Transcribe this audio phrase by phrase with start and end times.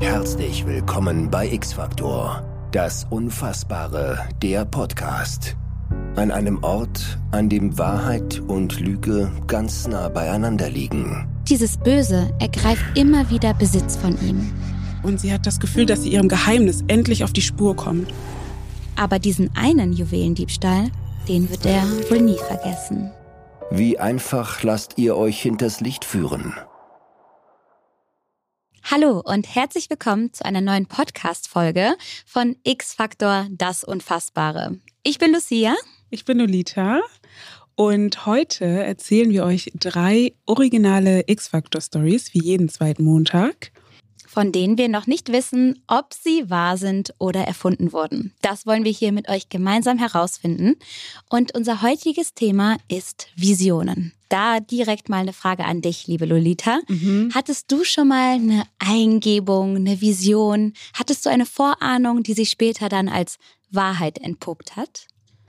[0.00, 5.56] Herzlich willkommen bei X-Factor, das Unfassbare, der Podcast.
[6.14, 11.26] An einem Ort, an dem Wahrheit und Lüge ganz nah beieinander liegen.
[11.48, 14.52] Dieses Böse ergreift immer wieder Besitz von ihm.
[15.02, 18.14] Und sie hat das Gefühl, dass sie ihrem Geheimnis endlich auf die Spur kommt.
[18.94, 20.92] Aber diesen einen Juwelendiebstahl,
[21.26, 23.10] den wird er wohl nie vergessen.
[23.72, 26.54] Wie einfach lasst ihr euch hinters Licht führen?
[28.90, 31.92] Hallo und herzlich willkommen zu einer neuen Podcast-Folge
[32.24, 34.78] von X-Factor Das Unfassbare.
[35.02, 35.74] Ich bin Lucia.
[36.08, 37.02] Ich bin Nolita.
[37.74, 43.72] Und heute erzählen wir euch drei originale X-Factor-Stories, wie jeden zweiten Montag
[44.38, 48.32] von denen wir noch nicht wissen, ob sie wahr sind oder erfunden wurden.
[48.40, 50.76] Das wollen wir hier mit euch gemeinsam herausfinden.
[51.28, 54.12] Und unser heutiges Thema ist Visionen.
[54.28, 56.78] Da direkt mal eine Frage an dich, liebe Lolita.
[56.86, 57.32] Mhm.
[57.34, 60.72] Hattest du schon mal eine Eingebung, eine Vision?
[60.94, 63.38] Hattest du eine Vorahnung, die sich später dann als
[63.72, 65.08] Wahrheit entpuppt hat?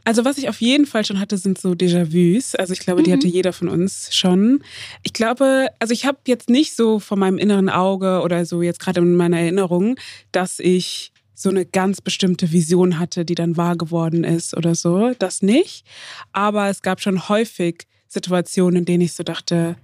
[0.10, 2.56] Also was ich auf jeden Fall schon hatte, sind so Déjà-vus.
[2.56, 3.34] Also ich glaube, die hatte mhm.
[3.34, 4.64] jeder von uns schon.
[5.04, 8.80] Ich glaube, also ich habe jetzt nicht so von meinem inneren Auge oder so jetzt
[8.80, 9.98] gerade in meiner Erinnerung,
[10.32, 15.14] dass ich so eine ganz bestimmte Vision hatte, die dann wahr geworden ist oder so.
[15.20, 15.86] Das nicht.
[16.32, 19.76] Aber es gab schon häufig Situationen, in denen ich so dachte,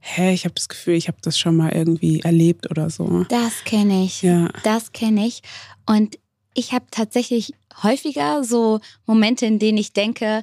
[0.00, 3.24] hä, ich habe das Gefühl, ich habe das schon mal irgendwie erlebt oder so.
[3.28, 4.22] Das kenne ich.
[4.22, 4.48] Ja.
[4.64, 5.42] Das kenne ich.
[5.86, 6.18] Und
[6.54, 10.42] ich habe tatsächlich häufiger so Momente, in denen ich denke,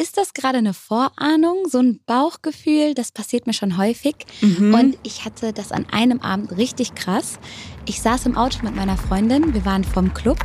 [0.00, 2.94] ist das gerade eine Vorahnung, so ein Bauchgefühl?
[2.94, 4.14] Das passiert mir schon häufig.
[4.40, 4.72] Mhm.
[4.72, 7.40] Und ich hatte das an einem Abend richtig krass.
[7.84, 10.38] Ich saß im Auto mit meiner Freundin, wir waren vom Club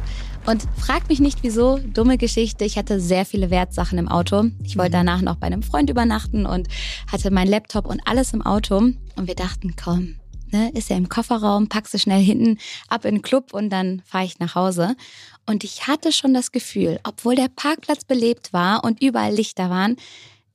[0.47, 2.66] und frag mich nicht wieso, dumme Geschichte.
[2.66, 4.45] Ich hatte sehr viele Wertsachen im Auto.
[4.64, 5.06] Ich wollte mhm.
[5.06, 6.67] danach noch bei einem Freund übernachten und
[7.11, 8.78] hatte meinen Laptop und alles im Auto.
[8.78, 10.16] Und wir dachten, komm,
[10.53, 14.01] ne, ist ja im Kofferraum, pack sie schnell hinten ab in den Club und dann
[14.05, 14.95] fahre ich nach Hause.
[15.45, 19.97] Und ich hatte schon das Gefühl, obwohl der Parkplatz belebt war und überall Lichter waren,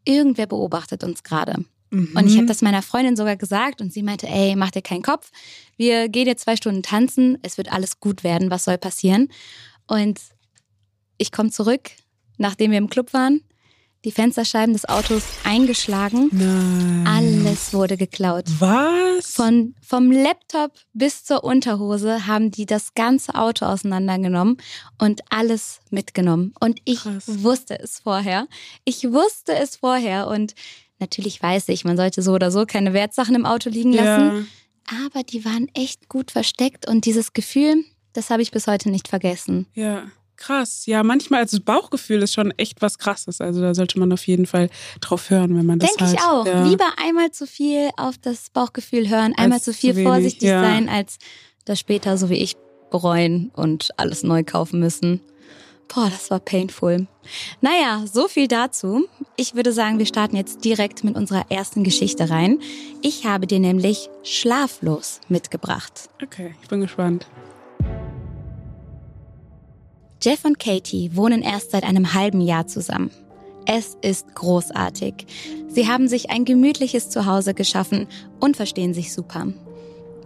[0.05, 1.65] irgendwer beobachtet uns gerade.
[1.91, 2.13] Mhm.
[2.15, 5.03] Und ich habe das meiner Freundin sogar gesagt und sie meinte, ey, mach dir keinen
[5.03, 5.31] Kopf.
[5.77, 9.29] Wir gehen jetzt zwei Stunden tanzen, es wird alles gut werden, was soll passieren?
[9.87, 10.21] Und
[11.19, 11.91] ich komme zurück,
[12.37, 13.43] nachdem wir im Club waren
[14.09, 16.31] die Fensterscheiben des Autos eingeschlagen.
[16.33, 17.07] Nein.
[17.07, 18.47] Alles wurde geklaut.
[18.59, 19.33] Was?
[19.33, 24.57] Von, vom Laptop bis zur Unterhose haben die das ganze Auto auseinandergenommen
[24.99, 26.55] und alles mitgenommen.
[26.59, 27.25] Und ich Krass.
[27.27, 28.49] wusste es vorher.
[28.87, 30.55] Ich wusste es vorher und
[31.01, 34.49] natürlich weiß ich, man sollte so oder so keine Wertsachen im Auto liegen lassen.
[34.91, 35.05] Ja.
[35.07, 39.07] Aber die waren echt gut versteckt und dieses Gefühl, das habe ich bis heute nicht
[39.07, 39.67] vergessen.
[39.75, 40.05] Ja.
[40.39, 40.87] Krass.
[40.87, 43.41] Ja, manchmal, also das Bauchgefühl ist schon echt was Krasses.
[43.41, 46.47] Also da sollte man auf jeden Fall drauf hören, wenn man das Denke ich auch.
[46.47, 46.65] Ja.
[46.65, 50.63] Lieber einmal zu viel auf das Bauchgefühl hören, einmal als zu viel zu vorsichtig ja.
[50.63, 51.19] sein, als
[51.65, 52.57] das später, so wie ich,
[52.91, 55.21] bereuen und alles neu kaufen müssen.
[55.89, 57.07] Boah, das war painful.
[57.61, 59.09] Naja, so viel dazu.
[59.37, 62.61] Ich würde sagen, wir starten jetzt direkt mit unserer ersten Geschichte rein.
[63.03, 66.11] Ich habe dir nämlich Schlaflos mitgebracht.
[66.23, 67.27] Okay, ich bin gespannt.
[70.21, 73.11] Jeff und Katie wohnen erst seit einem halben Jahr zusammen.
[73.67, 75.27] Es ist großartig.
[75.69, 78.09] Sie haben sich ein gemütliches Zuhause geschaffen
[78.41, 79.47] und verstehen sich super.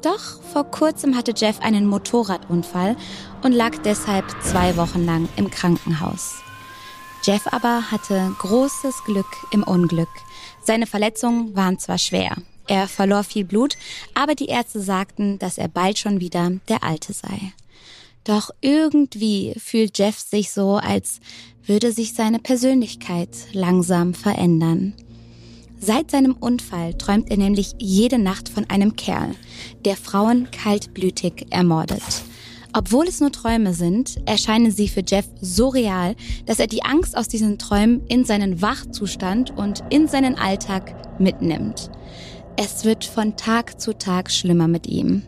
[0.00, 2.96] Doch vor kurzem hatte Jeff einen Motorradunfall
[3.42, 6.36] und lag deshalb zwei Wochen lang im Krankenhaus.
[7.24, 10.08] Jeff aber hatte großes Glück im Unglück.
[10.64, 12.36] Seine Verletzungen waren zwar schwer.
[12.66, 13.76] Er verlor viel Blut,
[14.14, 17.52] aber die Ärzte sagten, dass er bald schon wieder der Alte sei.
[18.24, 21.20] Doch irgendwie fühlt Jeff sich so, als
[21.64, 24.94] würde sich seine Persönlichkeit langsam verändern.
[25.80, 29.34] Seit seinem Unfall träumt er nämlich jede Nacht von einem Kerl,
[29.84, 32.02] der Frauen kaltblütig ermordet.
[32.72, 36.14] Obwohl es nur Träume sind, erscheinen sie für Jeff so real,
[36.46, 41.90] dass er die Angst aus diesen Träumen in seinen Wachzustand und in seinen Alltag mitnimmt.
[42.56, 45.22] Es wird von Tag zu Tag schlimmer mit ihm.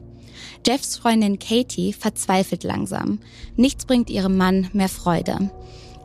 [0.67, 3.19] Jeffs Freundin Katie verzweifelt langsam.
[3.55, 5.51] Nichts bringt ihrem Mann mehr Freude.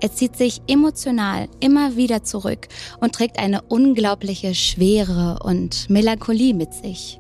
[0.02, 2.68] Er zieht sich emotional immer wieder zurück
[3.00, 7.18] und trägt eine unglaubliche Schwere und Melancholie mit sich.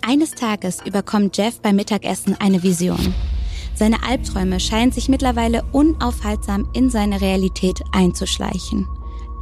[0.00, 3.14] Eines Tages überkommt Jeff beim Mittagessen eine Vision.
[3.74, 8.88] Seine Albträume scheinen sich mittlerweile unaufhaltsam in seine Realität einzuschleichen.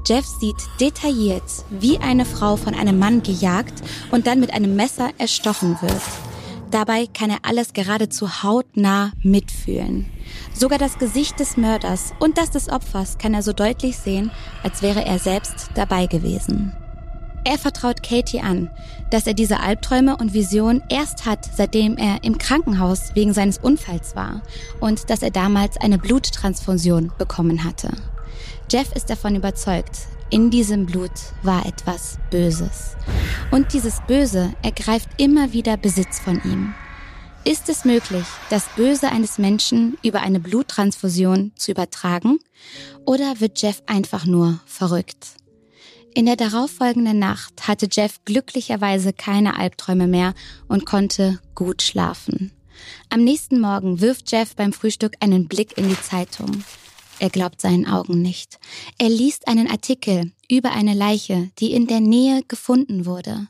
[0.06, 5.11] Jeff sieht detailliert, wie eine Frau von einem Mann gejagt und dann mit einem Messer
[5.19, 6.03] erstochen wird.
[6.70, 10.06] Dabei kann er alles geradezu hautnah mitfühlen.
[10.55, 14.31] Sogar das Gesicht des Mörders und das des Opfers kann er so deutlich sehen,
[14.62, 16.72] als wäre er selbst dabei gewesen.
[17.44, 18.70] Er vertraut Katie an,
[19.11, 24.14] dass er diese Albträume und Visionen erst hat, seitdem er im Krankenhaus wegen seines Unfalls
[24.14, 24.43] war
[24.78, 27.90] und dass er damals eine Bluttransfusion bekommen hatte.
[28.70, 31.11] Jeff ist davon überzeugt, in diesem Blut
[31.43, 32.97] war etwas Böses.
[33.50, 36.73] Und dieses Böse ergreift immer wieder Besitz von ihm.
[37.44, 42.38] Ist es möglich, das Böse eines Menschen über eine Bluttransfusion zu übertragen?
[43.06, 45.27] Oder wird Jeff einfach nur verrückt?
[46.15, 50.35] In der darauffolgenden Nacht hatte Jeff glücklicherweise keine Albträume mehr
[50.69, 52.53] und konnte gut schlafen.
[53.09, 56.65] Am nächsten Morgen wirft Jeff beim Frühstück einen Blick in die Zeitung.
[57.20, 58.58] Er glaubt seinen Augen nicht.
[58.96, 63.46] Er liest einen Artikel über eine Leiche, die in der Nähe gefunden wurde.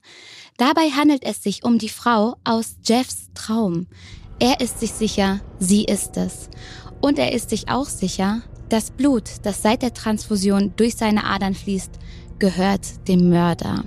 [0.56, 3.86] Dabei handelt es sich um die Frau aus Jeffs Traum.
[4.40, 6.50] Er ist sich sicher, sie ist es.
[7.00, 11.54] Und er ist sich auch sicher, das Blut, das seit der Transfusion durch seine Adern
[11.54, 11.92] fließt,
[12.40, 13.84] gehört dem Mörder.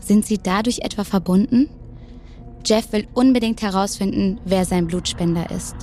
[0.00, 1.68] Sind sie dadurch etwa verbunden?
[2.64, 5.74] Jeff will unbedingt herausfinden, wer sein Blutspender ist.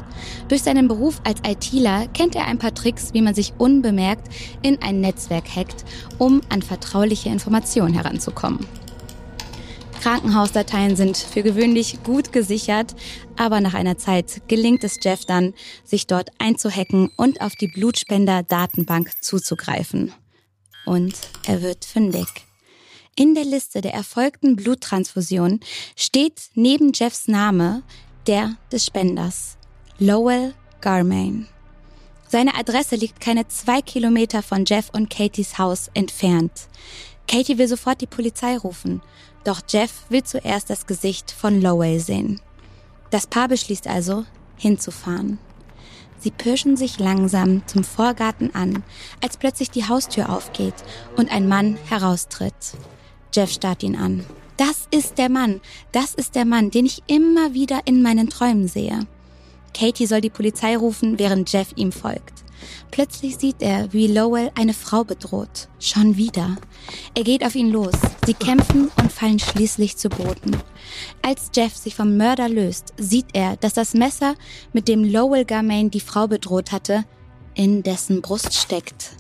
[0.48, 4.28] Durch seinen Beruf als ITler kennt er ein paar Tricks, wie man sich unbemerkt
[4.62, 5.86] in ein Netzwerk hackt,
[6.18, 8.66] um an vertrauliche Informationen heranzukommen.
[10.02, 12.96] Krankenhausdateien sind für gewöhnlich gut gesichert,
[13.36, 15.54] aber nach einer Zeit gelingt es Jeff dann,
[15.84, 20.14] sich dort einzuhacken und auf die Blutspender-Datenbank zuzugreifen.
[20.86, 21.16] Und
[21.46, 22.47] er wird fündig.
[23.20, 25.60] In der Liste der erfolgten Bluttransfusionen
[25.96, 27.82] steht neben Jeffs Name
[28.28, 29.58] der des Spenders,
[29.98, 31.48] Lowell Garmain.
[32.28, 36.68] Seine Adresse liegt keine zwei Kilometer von Jeff und Katies Haus entfernt.
[37.28, 39.02] Katie will sofort die Polizei rufen,
[39.44, 42.40] doch Jeff will zuerst das Gesicht von Lowell sehen.
[43.10, 44.26] Das Paar beschließt also,
[44.58, 45.40] hinzufahren.
[46.20, 48.84] Sie pirschen sich langsam zum Vorgarten an,
[49.24, 50.76] als plötzlich die Haustür aufgeht
[51.16, 52.54] und ein Mann heraustritt.
[53.38, 54.26] Jeff starrt ihn an.
[54.58, 55.62] Das ist der Mann.
[55.92, 59.02] Das ist der Mann, den ich immer wieder in meinen Träumen sehe.
[59.76, 62.44] Katie soll die Polizei rufen, während Jeff ihm folgt.
[62.90, 65.68] Plötzlich sieht er, wie Lowell eine Frau bedroht.
[65.80, 66.58] Schon wieder.
[67.14, 67.94] Er geht auf ihn los.
[68.26, 70.58] Sie kämpfen und fallen schließlich zu Boden.
[71.22, 74.34] Als Jeff sich vom Mörder löst, sieht er, dass das Messer,
[74.74, 77.06] mit dem Lowell Garmain die Frau bedroht hatte,
[77.54, 79.12] in dessen Brust steckt.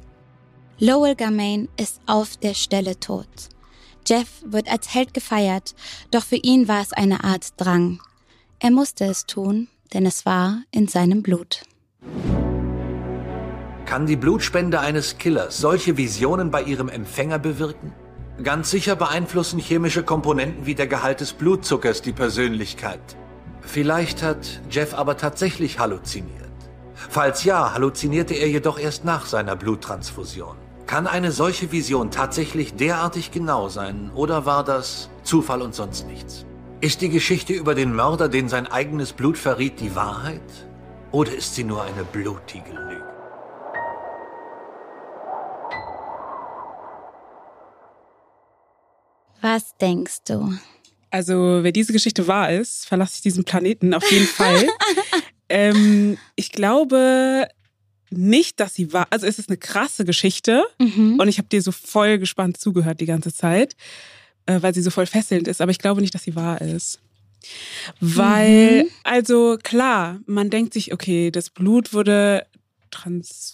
[0.79, 3.27] Lowell Garmain ist auf der Stelle tot.
[4.07, 5.75] Jeff wird als Held gefeiert,
[6.12, 8.00] doch für ihn war es eine Art Drang.
[8.59, 11.63] Er musste es tun, denn es war in seinem Blut.
[13.86, 17.94] Kann die Blutspende eines Killers solche Visionen bei ihrem Empfänger bewirken?
[18.44, 23.18] Ganz sicher beeinflussen chemische Komponenten wie der Gehalt des Blutzuckers die Persönlichkeit.
[23.62, 26.48] Vielleicht hat Jeff aber tatsächlich halluziniert.
[26.94, 30.66] Falls ja, halluzinierte er jedoch erst nach seiner Bluttransfusion.
[30.88, 36.45] Kann eine solche Vision tatsächlich derartig genau sein oder war das Zufall und sonst nichts?
[36.80, 40.42] Ist die Geschichte über den Mörder, den sein eigenes Blut verriet, die Wahrheit?
[41.12, 43.04] Oder ist sie nur eine blutige Lüge?
[49.42, 50.54] Was denkst du?
[51.12, 54.69] Also, wer diese Geschichte wahr ist, verlasse ich diesen Planeten auf jeden Fall.
[55.50, 57.50] ähm, ich glaube,
[58.09, 59.07] nicht, dass sie war.
[59.09, 61.19] Also es ist eine krasse Geschichte mhm.
[61.19, 63.75] und ich habe dir so voll gespannt zugehört die ganze Zeit,
[64.45, 65.62] äh, weil sie so voll fesselnd ist.
[65.62, 67.00] Aber ich glaube nicht, dass sie wahr ist.
[68.00, 68.89] Weil, mhm.
[69.04, 72.46] also klar, man denkt sich, okay, das Blut wurde
[72.91, 73.53] trans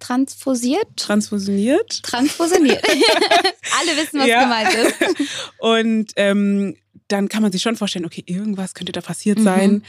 [0.00, 0.96] transfusiert.
[0.96, 2.02] Transfusioniert.
[2.02, 2.84] Transfusioniert.
[2.88, 4.42] Alle wissen, was ja.
[4.42, 5.30] gemeint ist.
[5.58, 6.76] Und ähm,
[7.08, 9.44] dann kann man sich schon vorstellen, okay, irgendwas könnte da passiert mhm.
[9.44, 9.82] sein.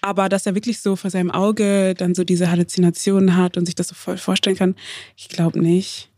[0.00, 3.74] Aber dass er wirklich so vor seinem Auge dann so diese Halluzinationen hat und sich
[3.74, 4.76] das so voll vorstellen kann,
[5.16, 6.10] ich glaube nicht.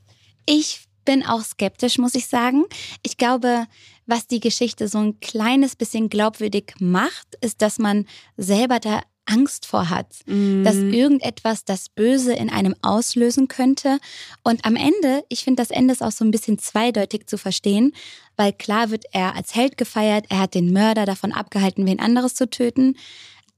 [0.47, 2.65] Ich bin auch skeptisch, muss ich sagen.
[3.03, 3.67] Ich glaube,
[4.07, 8.07] was die Geschichte so ein kleines bisschen glaubwürdig macht, ist, dass man
[8.37, 10.65] selber da Angst vor hat, mm.
[10.65, 13.99] dass irgendetwas das Böse in einem auslösen könnte.
[14.43, 17.93] Und am Ende, ich finde, das Ende ist auch so ein bisschen zweideutig zu verstehen,
[18.37, 22.35] weil klar wird er als Held gefeiert, er hat den Mörder davon abgehalten, wen anderes
[22.35, 22.97] zu töten.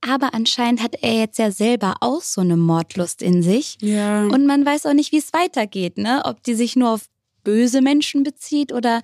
[0.07, 3.79] Aber anscheinend hat er jetzt ja selber auch so eine Mordlust in sich.
[3.81, 4.25] Ja.
[4.25, 6.23] Und man weiß auch nicht, wie es weitergeht, ne?
[6.25, 7.07] Ob die sich nur auf
[7.43, 9.03] böse Menschen bezieht oder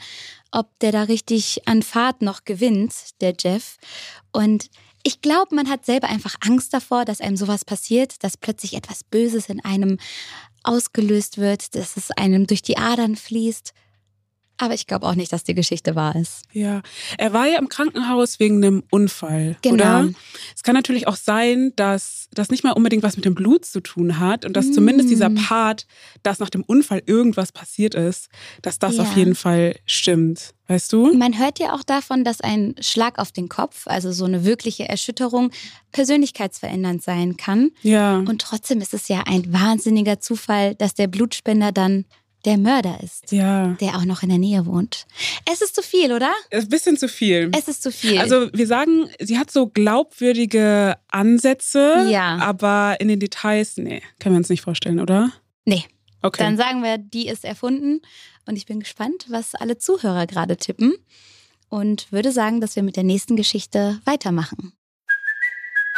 [0.50, 3.76] ob der da richtig an Fahrt noch gewinnt, der Jeff.
[4.32, 4.68] Und
[5.02, 9.04] ich glaube, man hat selber einfach Angst davor, dass einem sowas passiert, dass plötzlich etwas
[9.04, 9.98] Böses in einem
[10.62, 13.72] ausgelöst wird, dass es einem durch die Adern fließt.
[14.60, 16.42] Aber ich glaube auch nicht, dass die Geschichte wahr ist.
[16.52, 16.82] Ja,
[17.18, 19.74] er war ja im Krankenhaus wegen einem Unfall, Genau.
[19.74, 20.08] oder?
[20.54, 23.80] Es kann natürlich auch sein, dass das nicht mal unbedingt was mit dem Blut zu
[23.80, 24.72] tun hat und dass Mm.
[24.74, 25.86] zumindest dieser Part,
[26.22, 28.28] dass nach dem Unfall irgendwas passiert ist,
[28.62, 29.02] dass das Ja.
[29.02, 30.52] auf jeden Fall stimmt.
[30.68, 31.12] Weißt du?
[31.14, 34.88] Man hört ja auch davon, dass ein Schlag auf den Kopf, also so eine wirkliche
[34.88, 35.50] Erschütterung,
[36.14, 37.70] persönlichkeitsverändernd sein kann.
[37.82, 38.18] Ja.
[38.18, 42.04] Und trotzdem ist es ja ein wahnsinniger Zufall, dass der Blutspender dann
[42.44, 43.76] der Mörder ist, ja.
[43.80, 45.06] der auch noch in der Nähe wohnt.
[45.50, 46.32] Es ist zu viel, oder?
[46.50, 47.50] Ist ein bisschen zu viel.
[47.56, 48.18] Es ist zu viel.
[48.18, 52.36] Also wir sagen, sie hat so glaubwürdige Ansätze, Ja.
[52.38, 55.30] aber in den Details, nee, können wir uns nicht vorstellen, oder?
[55.64, 55.84] nee,
[56.22, 56.42] Okay.
[56.42, 58.02] dann sagen wir, die ist erfunden.
[58.46, 60.92] Und ich bin gespannt, was alle Zuhörer gerade tippen.
[61.70, 64.72] Und würde sagen, dass wir mit der nächsten Geschichte weitermachen.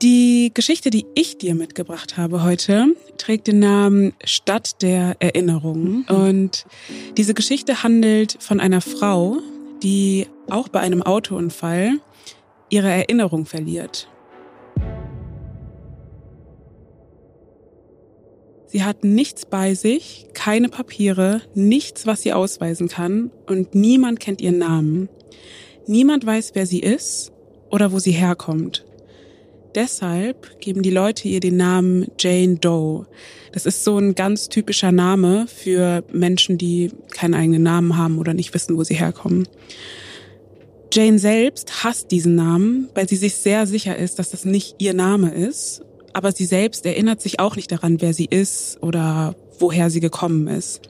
[0.00, 6.04] Die Geschichte, die ich dir mitgebracht habe heute, trägt den Namen Stadt der Erinnerung.
[6.08, 6.66] Und
[7.16, 9.38] diese Geschichte handelt von einer Frau,
[9.82, 11.94] die auch bei einem Autounfall
[12.70, 14.08] ihre Erinnerung verliert.
[18.66, 24.40] Sie hat nichts bei sich, keine Papiere, nichts, was sie ausweisen kann und niemand kennt
[24.40, 25.08] ihren Namen.
[25.88, 27.32] Niemand weiß, wer sie ist
[27.70, 28.84] oder wo sie herkommt.
[29.78, 33.06] Deshalb geben die Leute ihr den Namen Jane Doe.
[33.52, 38.34] Das ist so ein ganz typischer Name für Menschen, die keinen eigenen Namen haben oder
[38.34, 39.46] nicht wissen, wo sie herkommen.
[40.92, 44.94] Jane selbst hasst diesen Namen, weil sie sich sehr sicher ist, dass das nicht ihr
[44.94, 45.82] Name ist.
[46.12, 50.48] Aber sie selbst erinnert sich auch nicht daran, wer sie ist oder woher sie gekommen
[50.48, 50.80] ist.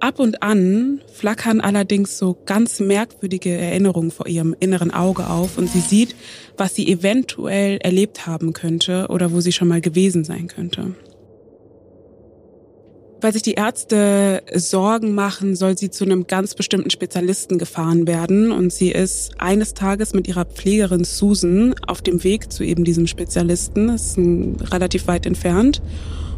[0.00, 5.68] Ab und an flackern allerdings so ganz merkwürdige Erinnerungen vor ihrem inneren Auge auf und
[5.68, 6.16] sie sieht,
[6.56, 10.94] was sie eventuell erlebt haben könnte oder wo sie schon mal gewesen sein könnte.
[13.20, 18.52] Weil sich die Ärzte Sorgen machen, soll sie zu einem ganz bestimmten Spezialisten gefahren werden
[18.52, 23.06] und sie ist eines Tages mit ihrer Pflegerin Susan auf dem Weg zu eben diesem
[23.06, 25.82] Spezialisten, das ist relativ weit entfernt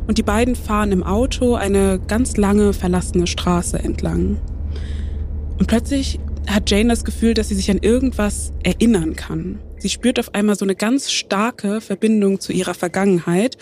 [0.06, 4.38] und die beiden fahren im Auto eine ganz lange verlassene Straße entlang.
[5.58, 6.18] Und plötzlich
[6.48, 9.60] hat Jane das Gefühl, dass sie sich an irgendwas erinnern kann.
[9.78, 13.56] Sie spürt auf einmal so eine ganz starke Verbindung zu ihrer Vergangenheit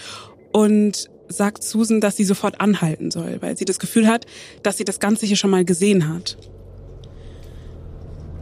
[0.52, 4.26] und sagt Susan, dass sie sofort anhalten soll, weil sie das Gefühl hat,
[4.62, 6.36] dass sie das Ganze hier schon mal gesehen hat.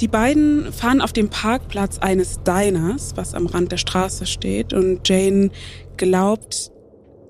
[0.00, 5.07] Die beiden fahren auf dem Parkplatz eines Diners, was am Rand der Straße steht, und
[5.09, 5.50] Jane
[5.97, 6.71] glaubt,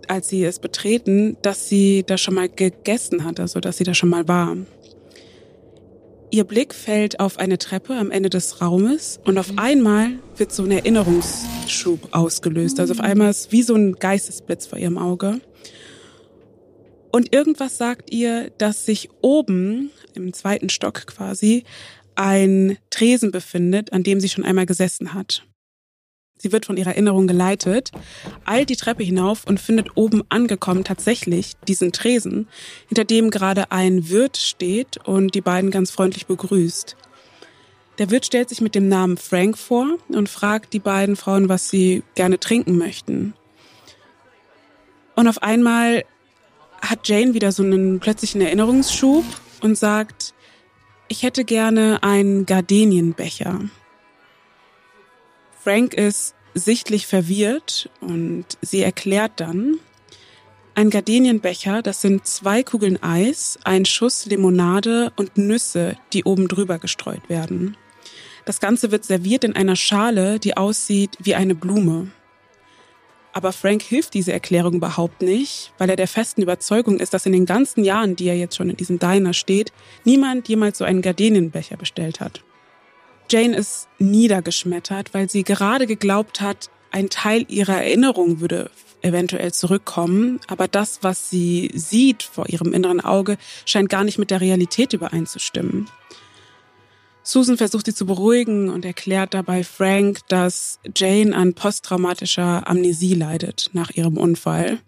[0.08, 3.94] als sie es betreten, dass sie da schon mal gegessen hat, also dass sie da
[3.94, 4.56] schon mal war.
[6.30, 10.62] Ihr Blick fällt auf eine Treppe am Ende des Raumes und auf einmal wird so
[10.62, 12.80] ein Erinnerungsschub ausgelöst.
[12.80, 15.40] Also auf einmal ist wie so ein Geistesblitz vor ihrem Auge.
[17.10, 21.64] Und irgendwas sagt ihr, dass sich oben im zweiten Stock quasi
[22.14, 25.47] ein Tresen befindet, an dem sie schon einmal gesessen hat.
[26.38, 27.90] Sie wird von ihrer Erinnerung geleitet,
[28.44, 32.48] eilt die Treppe hinauf und findet oben angekommen tatsächlich diesen Tresen,
[32.86, 36.96] hinter dem gerade ein Wirt steht und die beiden ganz freundlich begrüßt.
[37.98, 41.68] Der Wirt stellt sich mit dem Namen Frank vor und fragt die beiden Frauen, was
[41.68, 43.34] sie gerne trinken möchten.
[45.16, 46.04] Und auf einmal
[46.80, 49.24] hat Jane wieder so einen plötzlichen Erinnerungsschub
[49.62, 50.32] und sagt,
[51.08, 53.62] ich hätte gerne einen Gardenienbecher.
[55.68, 59.76] Frank ist sichtlich verwirrt und sie erklärt dann,
[60.74, 66.78] ein Gardenienbecher, das sind zwei Kugeln Eis, ein Schuss Limonade und Nüsse, die oben drüber
[66.78, 67.76] gestreut werden.
[68.46, 72.12] Das Ganze wird serviert in einer Schale, die aussieht wie eine Blume.
[73.34, 77.32] Aber Frank hilft diese Erklärung überhaupt nicht, weil er der festen Überzeugung ist, dass in
[77.32, 79.70] den ganzen Jahren, die er jetzt schon in diesem Diner steht,
[80.04, 82.42] niemand jemals so einen Gardenienbecher bestellt hat.
[83.30, 88.70] Jane ist niedergeschmettert, weil sie gerade geglaubt hat, ein Teil ihrer Erinnerung würde
[89.02, 94.30] eventuell zurückkommen, aber das, was sie sieht vor ihrem inneren Auge, scheint gar nicht mit
[94.30, 95.88] der Realität übereinzustimmen.
[97.22, 103.68] Susan versucht sie zu beruhigen und erklärt dabei Frank, dass Jane an posttraumatischer Amnesie leidet
[103.74, 104.78] nach ihrem Unfall.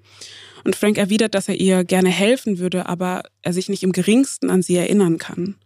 [0.64, 4.48] Und Frank erwidert, dass er ihr gerne helfen würde, aber er sich nicht im geringsten
[4.48, 5.56] an sie erinnern kann.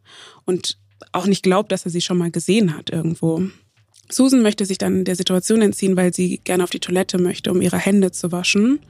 [0.44, 0.78] Und
[1.12, 3.42] auch nicht glaubt, dass er sie schon mal gesehen hat irgendwo.
[4.10, 7.62] Susan möchte sich dann der Situation entziehen, weil sie gerne auf die Toilette möchte, um
[7.62, 8.80] ihre Hände zu waschen.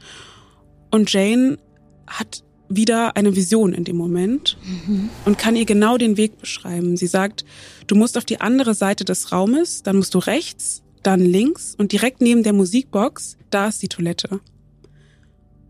[0.90, 1.58] Und Jane
[2.06, 5.10] hat wieder eine Vision in dem Moment mhm.
[5.24, 6.96] und kann ihr genau den Weg beschreiben.
[6.96, 7.44] Sie sagt,
[7.86, 11.92] du musst auf die andere Seite des Raumes, dann musst du rechts, dann links und
[11.92, 14.40] direkt neben der Musikbox, da ist die Toilette.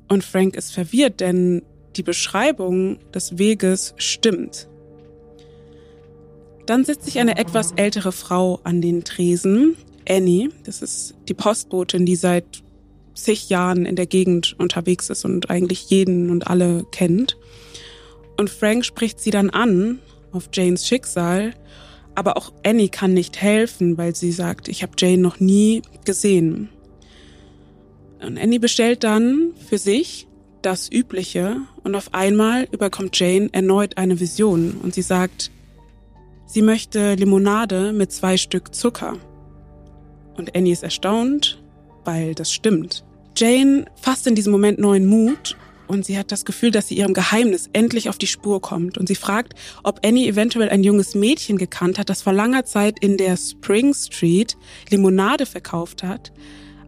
[0.09, 1.63] Und Frank ist verwirrt, denn
[1.97, 4.69] die Beschreibung des Weges stimmt.
[6.67, 9.77] Dann sitzt sich eine etwas ältere Frau an den Tresen,
[10.09, 12.63] Annie, das ist die Postbotin, die seit
[13.15, 17.37] zig Jahren in der Gegend unterwegs ist und eigentlich jeden und alle kennt.
[18.37, 19.99] Und Frank spricht sie dann an
[20.33, 21.55] auf Janes Schicksal,
[22.15, 26.69] aber auch Annie kann nicht helfen, weil sie sagt, ich habe Jane noch nie gesehen.
[28.21, 30.27] Und Annie bestellt dann für sich
[30.63, 35.51] das Übliche und auf einmal überkommt Jane erneut eine Vision und sie sagt,
[36.55, 39.17] sie möchte Limonade mit zwei Stück Zucker.
[40.37, 41.61] Und Annie ist erstaunt,
[42.05, 43.05] weil das stimmt.
[43.37, 45.57] Jane fasst in diesem Moment neuen Mut
[45.89, 48.99] und sie hat das Gefühl, dass sie ihrem Geheimnis endlich auf die Spur kommt.
[48.99, 53.01] Und sie fragt, ob Annie eventuell ein junges Mädchen gekannt hat, das vor langer Zeit
[53.01, 54.57] in der Spring Street
[54.91, 56.33] Limonade verkauft hat.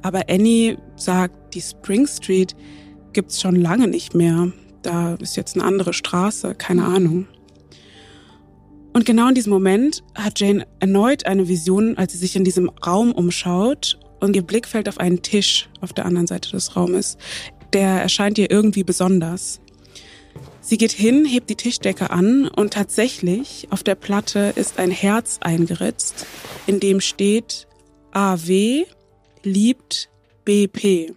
[0.01, 2.55] Aber Annie sagt, die Spring Street
[3.13, 4.53] gibt's schon lange nicht mehr.
[4.83, 7.27] Da ist jetzt eine andere Straße, keine Ahnung.
[8.97, 12.71] Und genau in diesem Moment hat Jane erneut eine Vision, als sie sich in diesem
[12.71, 17.19] Raum umschaut und ihr Blick fällt auf einen Tisch auf der anderen Seite des Raumes.
[17.75, 19.61] Der erscheint ihr irgendwie besonders.
[20.63, 25.41] Sie geht hin, hebt die Tischdecke an und tatsächlich auf der Platte ist ein Herz
[25.43, 26.25] eingeritzt,
[26.67, 27.69] in dem steht
[28.13, 28.87] AW
[29.43, 30.09] liebt
[30.47, 31.13] BP.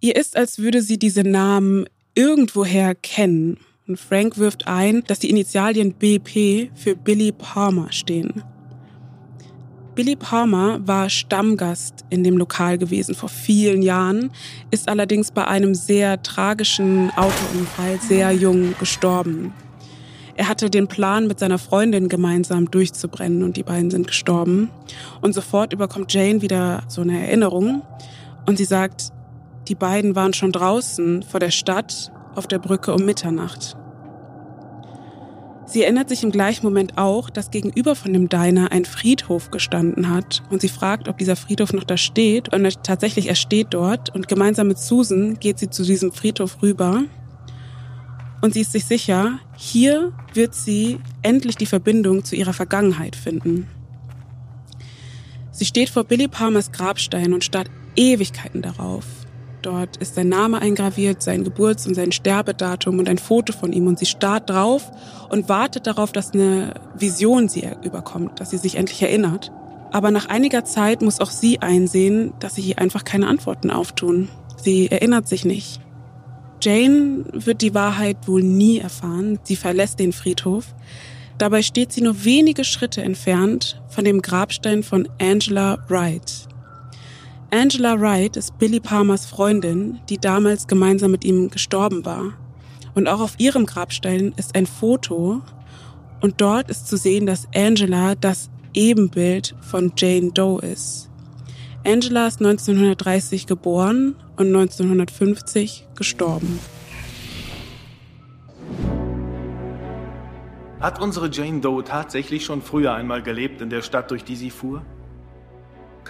[0.00, 3.56] Ihr ist, als würde sie diese Namen irgendwoher kennen.
[3.90, 8.44] Und Frank wirft ein, dass die Initialien BP für Billy Palmer stehen.
[9.96, 14.30] Billy Palmer war Stammgast in dem Lokal gewesen vor vielen Jahren,
[14.70, 19.52] ist allerdings bei einem sehr tragischen Autounfall sehr jung gestorben.
[20.36, 24.70] Er hatte den Plan, mit seiner Freundin gemeinsam durchzubrennen und die beiden sind gestorben.
[25.20, 27.82] Und sofort überkommt Jane wieder so eine Erinnerung
[28.46, 29.08] und sie sagt,
[29.66, 33.76] die beiden waren schon draußen vor der Stadt auf der Brücke um Mitternacht.
[35.70, 40.10] Sie erinnert sich im gleichen Moment auch, dass gegenüber von dem Diner ein Friedhof gestanden
[40.10, 44.12] hat und sie fragt, ob dieser Friedhof noch da steht und tatsächlich er steht dort
[44.12, 47.04] und gemeinsam mit Susan geht sie zu diesem Friedhof rüber
[48.40, 53.68] und sie ist sich sicher, hier wird sie endlich die Verbindung zu ihrer Vergangenheit finden.
[55.52, 59.04] Sie steht vor Billy Palmers Grabstein und starrt Ewigkeiten darauf.
[59.62, 63.86] Dort ist sein Name eingraviert, sein Geburts- und sein Sterbedatum und ein Foto von ihm.
[63.86, 64.90] Und sie starrt drauf
[65.28, 69.52] und wartet darauf, dass eine Vision sie überkommt, dass sie sich endlich erinnert.
[69.92, 74.28] Aber nach einiger Zeit muss auch sie einsehen, dass sich ihr einfach keine Antworten auftun.
[74.56, 75.80] Sie erinnert sich nicht.
[76.62, 79.38] Jane wird die Wahrheit wohl nie erfahren.
[79.42, 80.66] Sie verlässt den Friedhof.
[81.38, 86.49] Dabei steht sie nur wenige Schritte entfernt von dem Grabstein von Angela Wright.
[87.52, 92.34] Angela Wright ist Billy Palmers Freundin, die damals gemeinsam mit ihm gestorben war.
[92.94, 95.42] Und auch auf ihrem Grabstein ist ein Foto
[96.20, 101.10] und dort ist zu sehen, dass Angela das Ebenbild von Jane Doe ist.
[101.84, 106.60] Angela ist 1930 geboren und 1950 gestorben.
[110.78, 114.50] Hat unsere Jane Doe tatsächlich schon früher einmal gelebt in der Stadt, durch die sie
[114.50, 114.82] fuhr?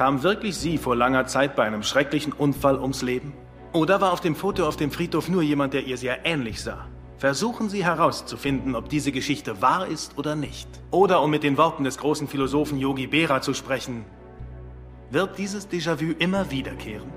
[0.01, 3.35] Kam wirklich sie vor langer Zeit bei einem schrecklichen Unfall ums Leben?
[3.75, 6.89] Oder war auf dem Foto auf dem Friedhof nur jemand, der ihr sehr ähnlich sah?
[7.19, 10.67] Versuchen Sie herauszufinden, ob diese Geschichte wahr ist oder nicht.
[10.91, 14.07] Oder um mit den Worten des großen Philosophen Yogi Berra zu sprechen,
[15.11, 17.13] wird dieses Déjà-vu immer wiederkehren?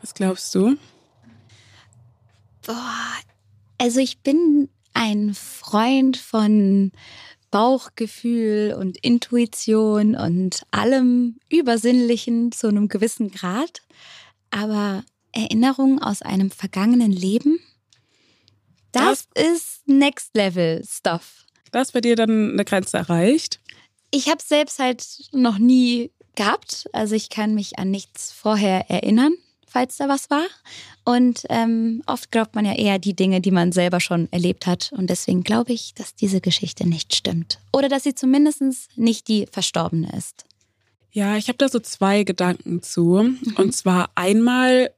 [0.00, 0.78] Was glaubst du?
[2.66, 3.04] Boah,
[3.76, 6.90] also ich bin ein Freund von
[7.52, 13.82] Bauchgefühl und Intuition und allem Übersinnlichen zu einem gewissen Grad.
[14.50, 17.60] Aber Erinnerungen aus einem vergangenen Leben,
[18.90, 21.44] das, das ist Next Level Stuff.
[21.70, 23.60] Das bei dir dann eine Grenze erreicht?
[24.10, 26.88] Ich habe es selbst halt noch nie gehabt.
[26.92, 29.34] Also ich kann mich an nichts vorher erinnern,
[29.78, 30.46] falls da was war.
[31.04, 34.90] Und ähm, oft glaubt man ja eher die Dinge, die man selber schon erlebt hat.
[34.96, 37.60] Und deswegen glaube ich, dass diese Geschichte nicht stimmt.
[37.72, 38.62] Oder dass sie zumindest
[38.96, 40.44] nicht die Verstorbene ist.
[41.12, 43.22] Ja, ich habe da so zwei Gedanken zu.
[43.22, 43.54] Mhm.
[43.56, 44.90] Und zwar einmal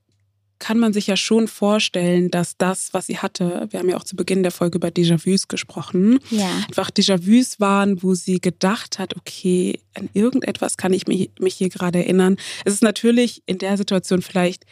[0.60, 4.04] kann man sich ja schon vorstellen, dass das, was sie hatte, wir haben ja auch
[4.04, 6.48] zu Beginn der Folge über Déjà-vus gesprochen, ja.
[6.68, 11.70] einfach Déjà-vus waren, wo sie gedacht hat, okay, an irgendetwas kann ich mich, mich hier
[11.70, 12.36] gerade erinnern.
[12.64, 14.64] Es ist natürlich in der Situation vielleicht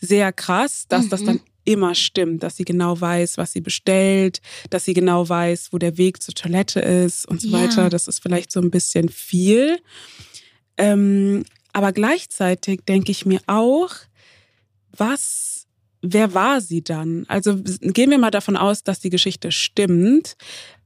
[0.00, 1.10] sehr krass, dass mhm.
[1.10, 5.68] das dann immer stimmt, dass sie genau weiß, was sie bestellt, dass sie genau weiß,
[5.72, 7.62] wo der Weg zur Toilette ist und so ja.
[7.62, 7.90] weiter.
[7.90, 9.78] Das ist vielleicht so ein bisschen viel.
[10.78, 13.94] Ähm, aber gleichzeitig denke ich mir auch,
[14.98, 15.66] was,
[16.02, 17.24] wer war sie dann?
[17.28, 20.36] Also gehen wir mal davon aus, dass die Geschichte stimmt.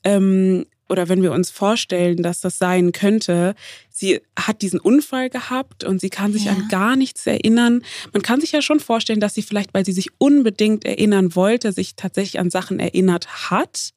[0.05, 3.55] Ähm, oder wenn wir uns vorstellen, dass das sein könnte,
[3.88, 6.53] sie hat diesen Unfall gehabt und sie kann sich ja.
[6.53, 7.83] an gar nichts erinnern.
[8.12, 11.72] Man kann sich ja schon vorstellen, dass sie vielleicht, weil sie sich unbedingt erinnern wollte,
[11.72, 13.92] sich tatsächlich an Sachen erinnert hat.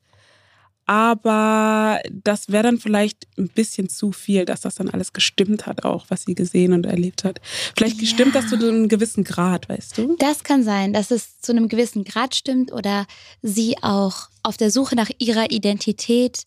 [0.86, 5.84] Aber das wäre dann vielleicht ein bisschen zu viel, dass das dann alles gestimmt hat,
[5.84, 7.42] auch was sie gesehen und erlebt hat.
[7.76, 8.08] Vielleicht ja.
[8.08, 10.16] stimmt das zu einem gewissen Grad, weißt du?
[10.20, 13.08] Das kann sein, dass es zu einem gewissen Grad stimmt oder
[13.42, 16.44] sie auch auf der Suche nach ihrer Identität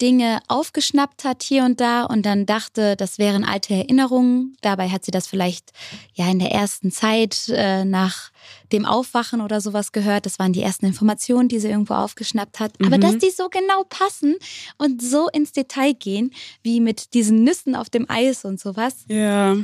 [0.00, 4.56] Dinge aufgeschnappt hat hier und da und dann dachte, das wären alte Erinnerungen.
[4.60, 5.72] Dabei hat sie das vielleicht
[6.14, 8.30] ja in der ersten Zeit äh, nach
[8.72, 10.26] dem Aufwachen oder sowas gehört.
[10.26, 12.78] Das waren die ersten Informationen, die sie irgendwo aufgeschnappt hat.
[12.80, 12.86] Mhm.
[12.86, 14.36] Aber dass die so genau passen
[14.78, 16.32] und so ins Detail gehen,
[16.62, 19.04] wie mit diesen Nüssen auf dem Eis und sowas.
[19.08, 19.56] Ja.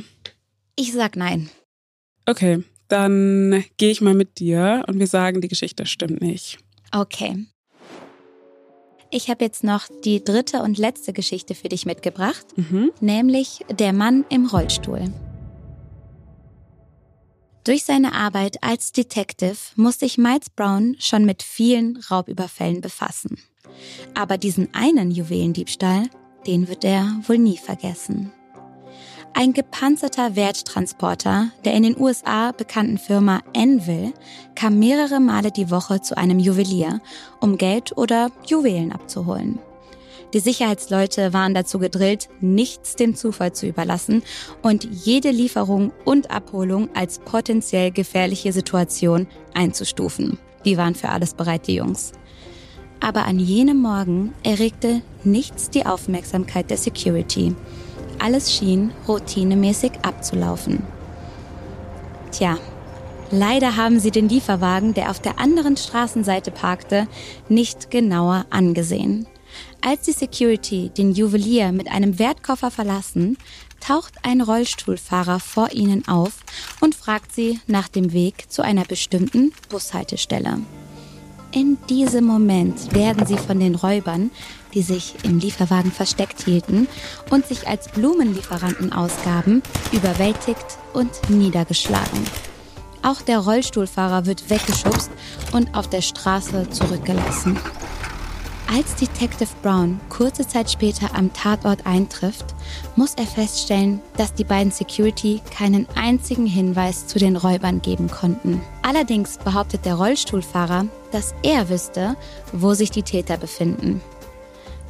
[0.75, 1.49] Ich sag nein.
[2.25, 6.59] Okay, dann gehe ich mal mit dir und wir sagen, die Geschichte stimmt nicht.
[6.91, 7.47] Okay.
[9.09, 12.91] Ich habe jetzt noch die dritte und letzte Geschichte für dich mitgebracht, mhm.
[12.99, 15.13] nämlich der Mann im Rollstuhl.
[17.63, 23.37] Durch seine Arbeit als Detective muss sich Miles Brown schon mit vielen Raubüberfällen befassen.
[24.13, 26.09] Aber diesen einen Juwelendiebstahl,
[26.45, 28.31] den wird er wohl nie vergessen.
[29.33, 34.13] Ein gepanzerter Werttransporter der in den USA bekannten Firma Envil
[34.55, 37.01] kam mehrere Male die Woche zu einem Juwelier,
[37.39, 39.59] um Geld oder Juwelen abzuholen.
[40.33, 44.23] Die Sicherheitsleute waren dazu gedrillt, nichts dem Zufall zu überlassen
[44.61, 50.37] und jede Lieferung und Abholung als potenziell gefährliche Situation einzustufen.
[50.65, 52.11] Die waren für alles bereit, die Jungs.
[52.99, 57.55] Aber an jenem Morgen erregte nichts die Aufmerksamkeit der Security.
[58.19, 60.83] Alles schien routinemäßig abzulaufen.
[62.31, 62.57] Tja,
[63.31, 67.07] leider haben sie den Lieferwagen, der auf der anderen Straßenseite parkte,
[67.47, 69.27] nicht genauer angesehen.
[69.81, 73.37] Als die Security den Juwelier mit einem Wertkoffer verlassen,
[73.79, 76.39] taucht ein Rollstuhlfahrer vor ihnen auf
[76.81, 80.59] und fragt sie nach dem Weg zu einer bestimmten Bushaltestelle.
[81.51, 84.31] In diesem Moment werden sie von den Räubern
[84.77, 86.87] die sich im Lieferwagen versteckt hielten
[87.31, 92.23] und sich als Blumenlieferanten ausgaben, überwältigt und niedergeschlagen.
[93.01, 95.09] Auch der Rollstuhlfahrer wird weggeschubst
[95.51, 97.57] und auf der Straße zurückgelassen.
[98.69, 102.53] Als Detective Brown kurze Zeit später am Tatort eintrifft,
[102.97, 108.61] muss er feststellen, dass die beiden Security keinen einzigen Hinweis zu den Räubern geben konnten.
[108.81, 112.17] Allerdings behauptet der Rollstuhlfahrer, dass er wüsste,
[112.51, 114.01] wo sich die Täter befinden.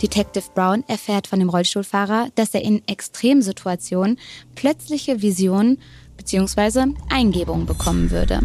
[0.02, 4.18] Detective Brown erfährt von dem Rollstuhlfahrer, dass er in Extremsituationen
[4.56, 5.80] plötzliche Visionen
[6.18, 6.94] bzw.
[7.10, 8.42] Eingebungen bekommen würde.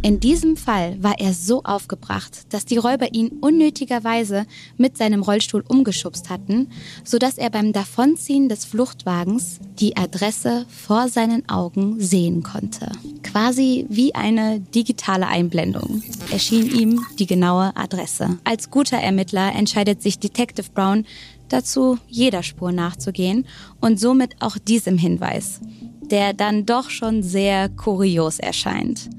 [0.00, 5.64] In diesem Fall war er so aufgebracht, dass die Räuber ihn unnötigerweise mit seinem Rollstuhl
[5.66, 6.68] umgeschubst hatten,
[7.02, 12.92] sodass er beim Davonziehen des Fluchtwagens die Adresse vor seinen Augen sehen konnte.
[13.24, 18.38] Quasi wie eine digitale Einblendung erschien ihm die genaue Adresse.
[18.44, 21.06] Als guter Ermittler entscheidet sich Detective Brown
[21.48, 23.46] dazu, jeder Spur nachzugehen
[23.80, 25.60] und somit auch diesem Hinweis,
[26.02, 29.10] der dann doch schon sehr kurios erscheint.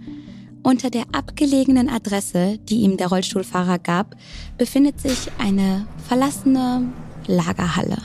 [0.69, 4.15] Unter der abgelegenen Adresse, die ihm der Rollstuhlfahrer gab,
[4.59, 6.87] befindet sich eine verlassene
[7.25, 7.97] Lagerhalle.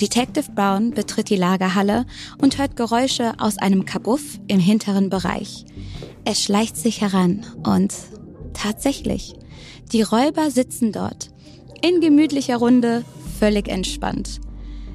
[0.00, 2.04] Detective Brown betritt die Lagerhalle
[2.42, 5.66] und hört Geräusche aus einem Kabuff im hinteren Bereich.
[6.24, 7.94] Er schleicht sich heran und
[8.54, 9.34] tatsächlich,
[9.92, 11.30] die Räuber sitzen dort,
[11.80, 13.04] in gemütlicher Runde,
[13.38, 14.40] völlig entspannt.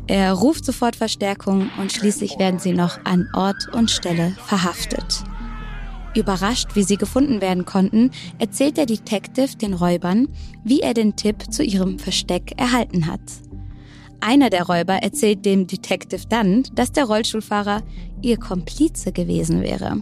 [0.08, 5.24] Er ruft sofort Verstärkung und schließlich werden sie noch an Ort und Stelle verhaftet.
[6.16, 10.28] Überrascht, wie sie gefunden werden konnten, erzählt der Detective den Räubern,
[10.64, 13.22] wie er den Tipp zu ihrem Versteck erhalten hat.
[14.20, 17.82] Einer der Räuber erzählt dem Detective dann, dass der Rollstuhlfahrer
[18.22, 20.02] ihr Komplize gewesen wäre.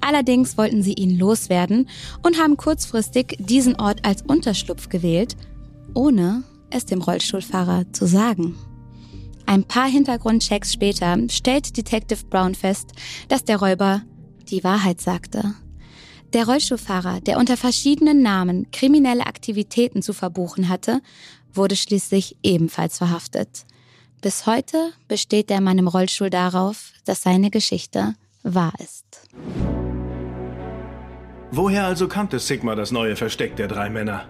[0.00, 1.88] Allerdings wollten sie ihn loswerden
[2.24, 5.36] und haben kurzfristig diesen Ort als Unterschlupf gewählt,
[5.94, 8.56] ohne es dem Rollstuhlfahrer zu sagen.
[9.46, 12.92] Ein paar Hintergrundchecks später stellt Detective Brown fest,
[13.28, 14.02] dass der Räuber
[14.52, 15.54] die Wahrheit sagte.
[16.32, 21.00] Der Rollstuhlfahrer, der unter verschiedenen Namen kriminelle Aktivitäten zu verbuchen hatte,
[21.52, 23.66] wurde schließlich ebenfalls verhaftet.
[24.22, 29.28] Bis heute besteht der Mann im Rollstuhl darauf, dass seine Geschichte wahr ist.
[31.50, 34.26] Woher also kannte Sigma das neue Versteck der drei Männer?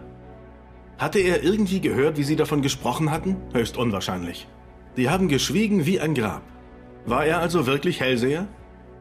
[0.99, 3.37] Hatte er irgendwie gehört, wie sie davon gesprochen hatten?
[3.53, 4.49] Höchst unwahrscheinlich.
[4.97, 6.43] Die haben geschwiegen wie ein Grab.
[7.07, 8.49] War er also wirklich Hellseher?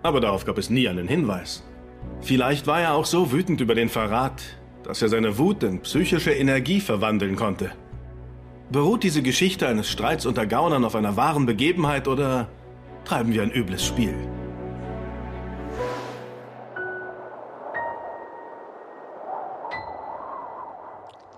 [0.04, 1.64] Aber darauf gab es nie einen Hinweis.
[2.22, 4.42] Vielleicht war er auch so wütend über den Verrat,
[4.84, 7.72] dass er seine Wut in psychische Energie verwandeln konnte.
[8.72, 12.48] Beruht diese Geschichte eines Streits unter Gaunern auf einer wahren Begebenheit oder
[13.06, 14.16] treiben wir ein übles Spiel?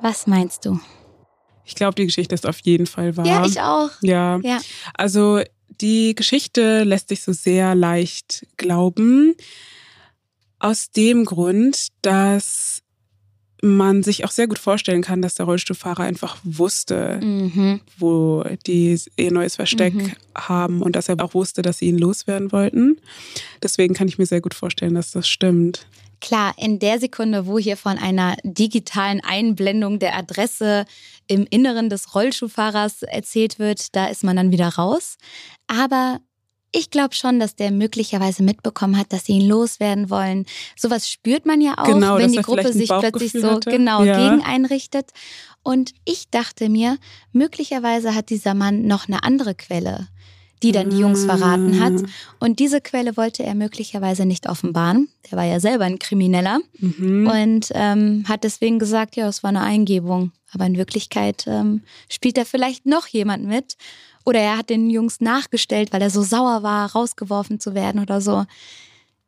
[0.02, 0.80] Was meinst du?
[1.65, 3.26] Ich glaube, die Geschichte ist auf jeden Fall wahr.
[3.26, 3.89] Ja, ich auch.
[4.02, 4.38] Ja.
[4.43, 4.60] Ja.
[4.93, 5.41] Also
[5.84, 9.36] die Geschichte lässt sich so sehr leicht glauben.
[10.60, 12.82] Aus dem Grund, dass
[13.62, 17.80] man sich auch sehr gut vorstellen kann, dass der Rollstuhlfahrer einfach wusste, Mhm.
[17.98, 20.12] wo die ihr neues Versteck Mhm.
[20.36, 22.98] haben und dass er auch wusste, dass sie ihn loswerden wollten.
[23.62, 25.86] Deswegen kann ich mir sehr gut vorstellen, dass das stimmt.
[26.19, 30.86] Klar, in der Sekunde, wo hier von einer digitalen Einblendung der Adresse
[31.28, 35.18] im Inneren des Rollschuhfahrers erzählt wird, da ist man dann wieder raus.
[35.68, 36.20] Aber
[36.76, 40.46] ich glaube schon, dass der möglicherweise mitbekommen hat, dass sie ihn loswerden wollen.
[40.76, 43.70] Sowas spürt man ja auch, Genau, wenn die Gruppe sich plötzlich so hatte.
[43.70, 44.18] genau Ja.
[44.30, 45.12] gegen einrichtet.
[45.62, 46.98] Und ich dachte mir,
[47.32, 50.08] möglicherweise hat dieser Mann noch eine andere Quelle,
[50.64, 51.94] die dann die Jungs verraten hat.
[51.94, 52.08] Ah.
[52.40, 55.10] Und diese Quelle wollte er möglicherweise nicht offenbaren.
[55.30, 57.28] Der war ja selber ein Krimineller Mhm.
[57.28, 60.32] und ähm, hat deswegen gesagt, ja, es war eine Eingebung.
[60.54, 63.76] Aber in Wirklichkeit ähm, spielt da vielleicht noch jemand mit.
[64.26, 68.22] Oder er hat den Jungs nachgestellt, weil er so sauer war, rausgeworfen zu werden oder
[68.22, 68.46] so.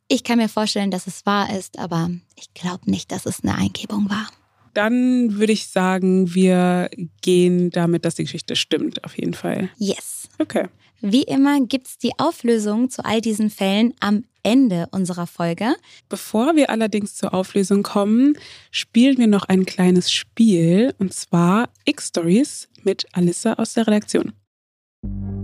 [0.07, 3.55] Ich kann mir vorstellen, dass es wahr ist, aber ich glaube nicht, dass es eine
[3.55, 4.27] Eingebung war.
[4.73, 6.89] Dann würde ich sagen, wir
[7.21, 9.69] gehen damit, dass die Geschichte stimmt, auf jeden Fall.
[9.77, 10.29] Yes.
[10.37, 10.67] Okay.
[11.07, 15.75] Wie immer gibt's die Auflösung zu all diesen Fällen am Ende unserer Folge.
[16.09, 18.35] Bevor wir allerdings zur Auflösung kommen,
[18.71, 24.33] spielen wir noch ein kleines Spiel und zwar X-Stories mit Alissa aus der Redaktion.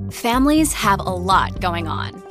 [0.10, 2.31] Families have a lot going on.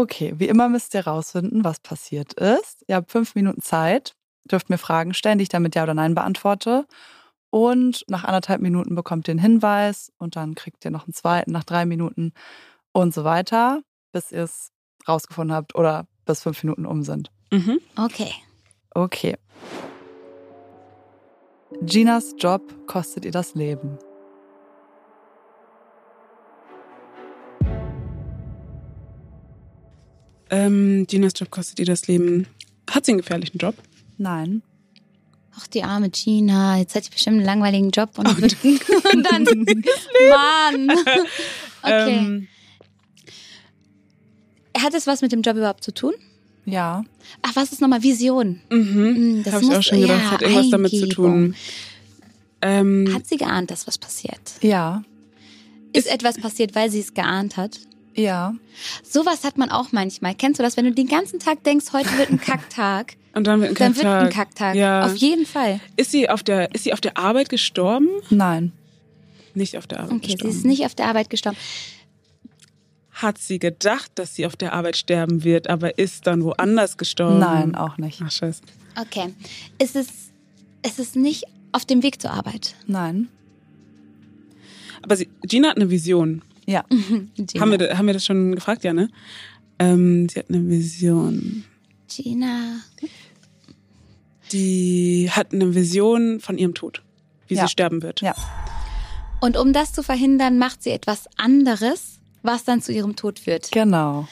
[0.00, 2.82] Okay, wie immer müsst ihr rausfinden, was passiert ist.
[2.88, 4.14] Ihr habt fünf Minuten Zeit,
[4.50, 6.86] dürft mir Fragen stellen, die ich dann mit Ja oder Nein beantworte.
[7.50, 11.52] Und nach anderthalb Minuten bekommt ihr einen Hinweis und dann kriegt ihr noch einen zweiten
[11.52, 12.32] nach drei Minuten
[12.92, 14.70] und so weiter, bis ihr es
[15.06, 17.30] rausgefunden habt oder bis fünf Minuten um sind.
[17.52, 17.78] Mhm.
[17.98, 18.32] Okay.
[18.94, 19.36] Okay.
[21.82, 23.98] Ginas Job kostet ihr das Leben.
[30.50, 32.46] Ähm, Ginas Job kostet ihr das Leben.
[32.90, 33.74] Hat sie einen gefährlichen Job?
[34.18, 34.62] Nein.
[35.56, 36.78] Ach, die arme Gina.
[36.78, 38.26] Jetzt hat sie bestimmt einen langweiligen Job und,
[38.64, 39.44] und dann.
[40.84, 40.96] Mann.
[41.82, 42.16] Okay.
[42.18, 42.48] Ähm,
[44.76, 46.12] Hat es was mit dem Job überhaupt zu tun?
[46.66, 47.04] Ja.
[47.42, 48.60] Ach, was ist nochmal Vision?
[48.70, 49.38] mhm.
[49.38, 50.20] Mm, das Habe ich muss- auch schon gedacht.
[50.24, 51.26] ja, hat irgendwas damit zu tun.
[51.32, 51.54] Eingebung.
[52.62, 54.40] Ähm, Hat sie geahnt, dass was passiert?
[54.60, 55.02] Ja.
[55.94, 57.80] Ist etwas passiert, weil sie es geahnt hat?
[58.14, 58.54] Ja.
[59.02, 60.34] Sowas hat man auch manchmal.
[60.34, 63.14] Kennst du das, wenn du den ganzen Tag denkst, heute wird ein Kacktag?
[63.34, 64.34] und dann wird ein dann wird ein Kacktag.
[64.48, 64.74] Kacktag.
[64.74, 65.06] Ja.
[65.06, 65.80] Auf jeden Fall.
[65.96, 68.08] Ist sie auf der ist sie auf der Arbeit gestorben?
[68.30, 68.72] Nein.
[69.54, 70.56] Nicht auf der Arbeit Okay, sie gestorben.
[70.56, 71.56] ist nicht auf der Arbeit gestorben.
[73.12, 77.38] Hat sie gedacht, dass sie auf der Arbeit sterben wird, aber ist dann woanders gestorben?
[77.38, 78.20] Nein, auch nicht.
[78.24, 78.62] Ach scheiße.
[79.00, 79.34] Okay.
[79.78, 80.08] Ist es,
[80.86, 82.74] ist es nicht auf dem Weg zur Arbeit?
[82.86, 83.28] Nein.
[85.02, 86.42] Aber sie, Gina hat eine Vision.
[86.66, 86.84] Ja.
[87.36, 87.60] Gina.
[87.60, 89.08] Haben wir, haben wir das schon gefragt, ja, ne?
[89.78, 91.64] Ähm, sie hat eine Vision.
[92.08, 92.80] Gina.
[94.52, 97.02] Die hat eine Vision von ihrem Tod,
[97.48, 97.62] wie Ja.
[97.66, 98.20] sie sterben wird.
[98.20, 98.34] Ja.
[99.40, 102.16] Und um das zu verhindern, macht sie etwas anderes.
[102.42, 103.70] was dann zu ihrem Tod führt.
[103.70, 104.26] Genau.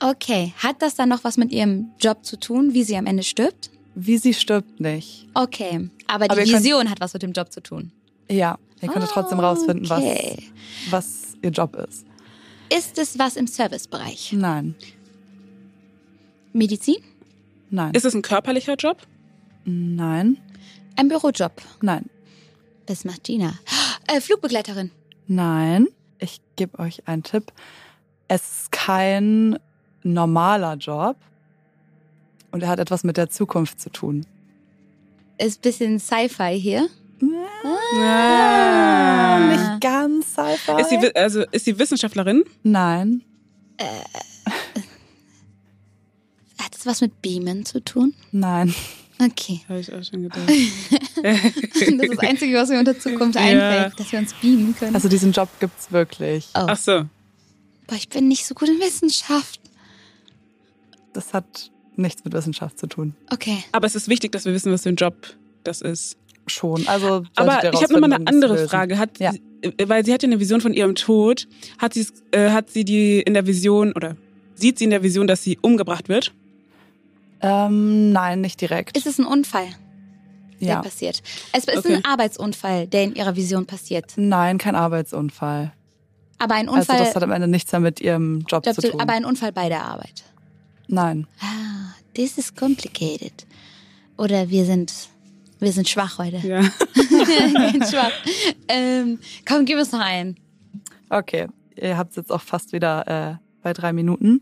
[0.00, 3.22] Okay, hat das dann noch was mit ihrem Job zu tun, wie sie am Ende
[3.22, 3.70] stirbt?
[3.94, 5.28] Wie sie stirbt nicht.
[5.34, 7.92] Okay, aber die Aber ihr könnt- Vision hat was mit dem Job zu tun.
[8.28, 10.42] Ja, ihr könntet trotzdem rausfinden, was, Okay.
[10.90, 12.06] was ihr Job ist.
[12.74, 14.32] Ist es was im Servicebereich?
[14.32, 14.74] Nein,
[16.52, 16.96] Medizin?
[17.70, 18.98] nein, Ist es ein körperlicher Job?
[19.64, 20.38] nein,
[20.96, 21.60] Ein Bürojob?
[21.80, 22.06] nein,
[22.86, 23.54] Was macht Gina?
[24.08, 24.90] Äh, Flugbegleiterin.
[25.26, 25.88] nein.
[26.18, 27.52] Ich gebe euch einen Tipp.
[28.28, 29.58] Es ist kein
[30.04, 31.16] normaler Job
[32.52, 34.24] und er hat etwas mit der Zukunft zu tun.
[35.38, 36.88] Ist ein bisschen Sci-Fi hier.
[37.64, 39.38] Ah.
[39.50, 40.80] Nicht ganz Sci-Fi.
[40.80, 42.44] Ist sie, also, ist sie Wissenschaftlerin?
[42.62, 43.22] Nein,
[46.58, 48.14] Hat es was mit Beamen zu tun?
[48.32, 48.74] nein.
[49.20, 49.60] Okay.
[49.68, 50.40] Habe ich auch schon gedacht.
[51.22, 53.42] Das ist das Einzige, was mir unter Zukunft Ja.
[53.42, 54.96] einfällt, dass wir uns beamen können.
[54.96, 56.48] Also diesen Job gibt's wirklich.
[56.56, 56.64] oh.
[56.66, 57.04] Ach so.
[57.86, 59.60] Boah, ich bin nicht so gut in Wissenschaft.
[61.12, 63.14] Das hat nichts mit Wissenschaft zu tun.
[63.30, 63.62] Okay.
[63.70, 65.14] Aber es ist wichtig, dass wir wissen, was für ein Job
[65.62, 66.16] das ist.
[66.46, 66.86] Schon.
[66.88, 68.68] Also Aber ich habe nochmal eine andere lösen.
[68.68, 68.98] Frage.
[68.98, 69.32] Hat, Ja.
[69.62, 71.46] äh, Weil sie hat ja eine Vision von ihrem Tod.
[71.78, 74.16] Hat, sie's, äh, hat sie die in der Vision oder
[74.54, 76.32] sieht sie in der Vision, dass sie umgebracht wird?
[77.40, 78.96] Ähm, nein, nicht direkt.
[78.96, 79.66] Ist es ein Unfall,
[80.60, 80.82] der ja.
[80.82, 81.22] passiert?
[81.52, 81.94] Es ist Okay.
[81.96, 84.12] ein Arbeitsunfall, der in ihrer Vision passiert.
[84.16, 85.72] Nein, kein Arbeitsunfall.
[86.38, 88.80] Aber ein Unfall, Also das hat am Ende nichts mehr mit ihrem Job, Job zu
[88.82, 89.00] zu- tun.
[89.00, 90.24] aber ein Unfall bei der Arbeit.
[90.88, 91.26] Nein.
[91.40, 93.32] Ah, this is complicated.
[94.18, 94.92] Oder wir sind,
[95.62, 96.36] wir sind schwach heute.
[96.46, 96.60] Ja.
[97.72, 98.12] Ganz schwach.
[98.68, 100.36] Ähm, komm, gib uns noch einen.
[101.08, 104.40] Okay, ihr habt jetzt auch fast wieder äh, bei drei Minuten.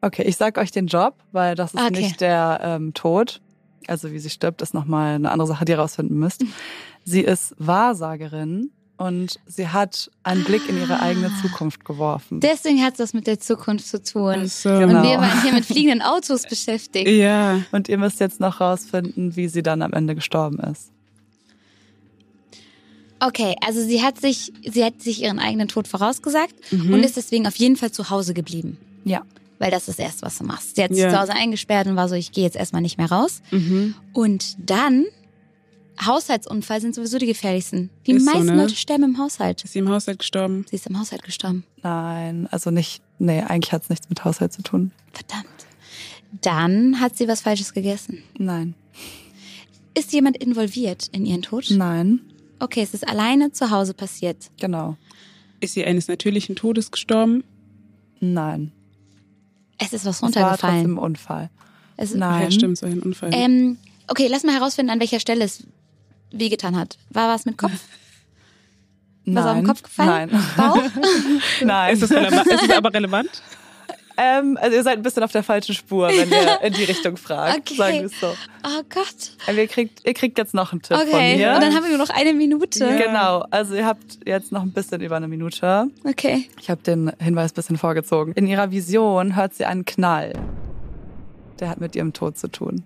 [0.00, 2.00] Okay, ich sag euch den Job, weil das ist Okay.
[2.02, 3.40] nicht der ähm, Tod.
[3.86, 6.44] Also wie sie stirbt, ist nochmal eine andere Sache, die ihr rausfinden müsst.
[7.04, 12.40] Sie ist Wahrsagerin und sie hat einen Blick in ihre eigene Zukunft geworfen.
[12.40, 14.46] Deswegen hat es was mit der Zukunft zu tun.
[14.48, 14.68] So.
[14.70, 15.02] Und Genau.
[15.02, 17.08] wir waren hier mit fliegenden Autos beschäftigt.
[17.08, 17.60] Ja.
[17.72, 20.90] Und ihr müsst jetzt noch rausfinden, wie sie dann am Ende gestorben ist.
[23.20, 26.92] Okay, also sie hat sich, sie hat sich ihren eigenen Tod vorausgesagt Mhm.
[26.94, 28.78] und ist deswegen auf jeden Fall zu Hause geblieben.
[29.04, 29.22] Ja.
[29.58, 30.76] Weil das ist erst, was du machst.
[30.76, 31.10] Sie hat sich Ja.
[31.10, 33.42] zu Hause eingesperrt und war so, ich gehe jetzt erstmal nicht mehr raus.
[33.50, 33.94] Mhm.
[34.12, 35.04] Und dann,
[36.04, 37.90] Haushaltsunfall sind sowieso die gefährlichsten.
[38.06, 38.62] Die Ist so, meisten ne?
[38.62, 39.64] Leute sterben im Haushalt.
[39.64, 40.64] Ist sie im Haushalt gestorben?
[40.68, 41.64] Sie ist im Haushalt gestorben.
[41.82, 44.92] Nein, also nicht, nee, eigentlich hat es nichts mit Haushalt zu tun.
[45.12, 45.46] Verdammt.
[46.42, 48.22] Dann hat sie was Falsches gegessen.
[48.38, 48.74] Nein.
[49.94, 51.66] Ist jemand involviert in ihren Tod?
[51.70, 52.20] Nein,
[52.60, 54.50] Okay, es ist alleine zu Hause passiert.
[54.60, 54.96] genau.
[55.60, 57.44] Ist sie eines natürlichen Todes gestorben?
[58.20, 58.72] Nein.
[59.78, 60.84] Es ist was Es war trotzdem runtergefallen.
[60.94, 61.50] ein Unfall.
[61.96, 62.42] Es, Nein.
[62.44, 63.30] ja, stimmt, es war ein Unfall.
[63.32, 63.76] ähm,
[64.08, 65.64] okay, lass mal herausfinden, an welcher Stelle es
[66.30, 66.98] wehgetan hat.
[67.10, 67.72] War was mit Kopf?
[69.30, 69.66] Was auf den Nein.
[69.66, 70.30] Kopf gefallen?
[70.32, 70.44] Nein.
[70.56, 70.82] Bauch?
[71.62, 71.92] Nein.
[71.92, 73.42] ist, es ist es aber relevant?
[74.20, 77.16] Ähm, also ihr seid ein bisschen auf der falschen Spur, wenn ihr in die Richtung
[77.16, 77.70] fragt.
[77.70, 77.74] Okay.
[77.76, 78.26] Sagen wir es so.
[78.64, 79.30] Oh Gott.
[79.46, 81.54] Aber ihr kriegt, ihr kriegt jetzt noch einen Tipp von Okay, mir.
[81.54, 82.96] und dann haben wir nur noch eine Minute.
[82.98, 85.88] Genau, also ihr habt jetzt noch ein bisschen über eine Minute.
[86.04, 86.48] Okay.
[86.60, 88.32] Ich habe den Hinweis ein bisschen vorgezogen.
[88.32, 90.32] In ihrer Vision hört sie einen Knall.
[91.60, 92.82] Der hat mit ihrem Tod zu tun.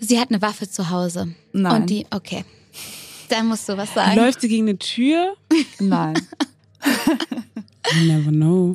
[0.00, 1.34] Sie hat eine Waffe zu Hause.
[1.52, 1.82] Nein.
[1.82, 2.44] Und die, okay.
[3.28, 4.16] Dann musst du was sagen.
[4.16, 5.34] Läuft sie gegen eine Tür?
[5.78, 6.14] Nein.
[7.94, 8.74] You never know.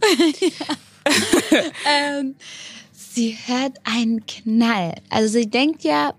[1.88, 2.36] Ähm,
[2.92, 4.96] sie hört einen Knall.
[5.10, 6.14] Also sie denkt ja,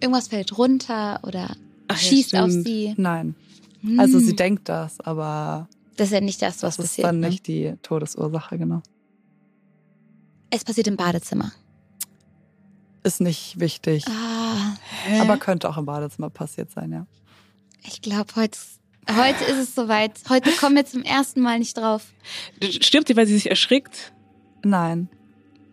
[0.00, 1.56] irgendwas fällt runter oder
[1.88, 2.66] Ach ja, schießt auf stimmt.
[2.66, 2.94] sie.
[2.96, 3.34] Nein.
[3.82, 3.98] Hm.
[3.98, 7.06] Also sie denkt das, aber Das ist ja nicht das, was das ist passiert.
[7.08, 7.30] dann ne?
[7.30, 8.82] nicht die Todesursache, genau.
[10.50, 11.52] Es passiert im Badezimmer.
[13.08, 14.74] Ist nicht wichtig, Ah,
[15.22, 17.06] aber könnte auch im Badezimmer passiert sein, ja.
[17.86, 18.58] ich glaube, heute,
[19.16, 20.12] heute ist es soweit.
[20.28, 22.02] Heute kommen wir zum ersten Mal nicht drauf.
[22.62, 24.12] Stirbt sie, weil sie sich erschrickt?
[24.62, 25.08] Nein,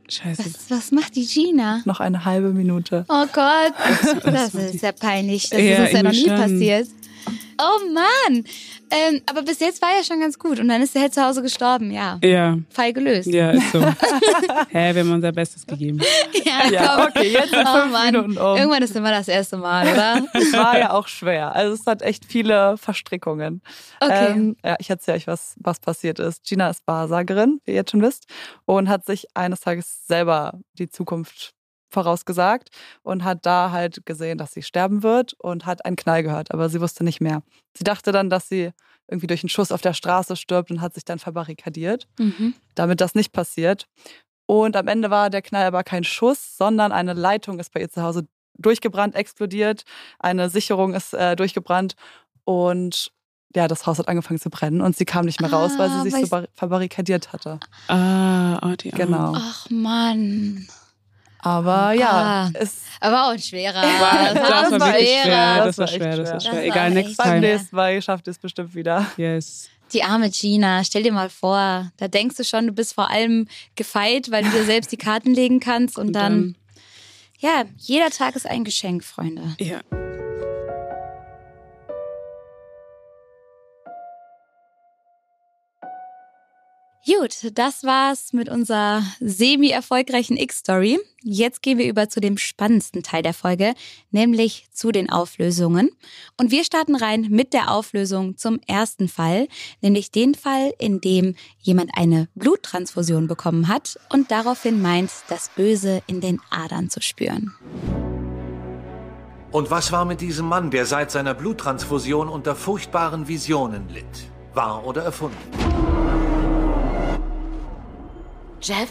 [0.08, 0.46] Scheiße.
[0.46, 1.82] Was, was macht die Gina?
[1.84, 3.04] noch eine halbe Minute.
[3.10, 3.74] Oh Gott,
[4.24, 5.50] das ist ja peinlich.
[5.50, 6.36] Das Ja, ist uns ja noch nie schon.
[6.38, 6.88] passiert.
[7.58, 8.44] Oh Mann!
[8.92, 10.60] Ähm, aber bis jetzt war ja schon ganz gut.
[10.60, 12.20] Und dann ist er halt zu Hause gestorben, ja.
[12.24, 13.28] Ja, Fall gelöst.
[13.28, 13.82] ja, ist so.
[14.70, 16.00] Hä, wir haben unser Bestes gegeben.
[16.44, 18.06] Ja, Ja, okay, jetzt sind Oh fünf Mann.
[18.14, 18.58] Minuten um.
[18.58, 20.26] Irgendwann ist immer das erste Mal, oder?
[20.34, 21.56] Es war ja auch schwer.
[21.56, 23.62] Also es hat echt viele Verstrickungen.
[24.00, 24.32] Okay.
[24.32, 26.44] Ähm, ja, ich erzähle euch, was, was passiert ist.
[26.46, 28.26] Gina ist Wahrsagerin, wie ihr jetzt schon wisst,
[28.66, 31.55] und hat sich eines Tages selber die Zukunft
[31.96, 32.70] vorausgesagt
[33.04, 36.70] und hat da halt gesehen, dass sie sterben wird und hat einen Knall gehört, aber
[36.70, 37.42] sie wusste nicht mehr.
[37.78, 38.72] Sie dachte dann, dass sie
[39.08, 42.54] irgendwie durch einen Schuss auf der Straße stirbt und hat sich dann verbarrikadiert, Mhm.
[42.76, 43.88] damit das nicht passiert.
[44.48, 47.90] Und am Ende war der Knall aber kein Schuss, sondern eine Leitung ist bei ihr
[47.90, 48.28] zu Hause
[48.58, 49.84] durchgebrannt, explodiert,
[50.20, 51.96] eine Sicherung ist äh, durchgebrannt
[52.46, 53.12] und
[53.56, 55.98] ja, das Haus hat angefangen zu brennen und sie kam nicht mehr raus, weil Ah,
[56.04, 57.60] sie sich weil so bar- verbarrikadiert hatte.
[57.88, 59.06] Ah, oh, die Arme.
[59.06, 59.34] Genau.
[59.36, 60.68] Ach Mann.
[61.46, 62.50] Aber ja, Ah.
[62.54, 63.82] es Aber auch ein schwerer.
[64.00, 65.56] War, das, Das war war wirklich echt schwer.
[65.58, 66.52] Das war Das war schwer, das war schwer.
[66.54, 67.40] Das Egal, war next beim time.
[67.40, 67.58] schwer.
[67.58, 69.06] nächsten Mal schafft es bestimmt wieder.
[69.18, 69.70] Yes.
[69.94, 73.48] Die arme Gina, stell dir mal vor, da denkst du schon, du bist vor allem
[73.76, 76.56] gefeit, weil du dir selbst die Karten legen kannst und, Und dann, dann-
[77.40, 79.56] ja, jeder Tag ist ein Geschenk, Freunde.
[79.60, 79.82] Ja.
[87.08, 91.00] Gut, das war's mit unserer semi-erfolgreichen X-Story.
[91.22, 93.76] Jetzt gehen wir über zu dem spannendsten Teil der Folge,
[94.10, 95.92] nämlich zu den Auflösungen.
[96.36, 99.48] Und wir starten rein mit der Auflösung zum ersten Fall,
[99.82, 106.02] nämlich den Fall, in dem jemand eine Bluttransfusion bekommen hat und daraufhin meint, das Böse
[106.08, 107.54] in den Adern zu spüren.
[109.52, 114.32] Und was war mit diesem Mann, der seit seiner Bluttransfusion unter furchtbaren Visionen litt?
[114.56, 115.38] Wahr oder erfunden?
[118.62, 118.90] Jeff?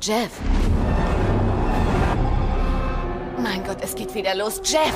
[0.00, 0.30] Jeff?
[3.42, 4.60] Mein Gott, es geht wieder los.
[4.64, 4.94] Jeff!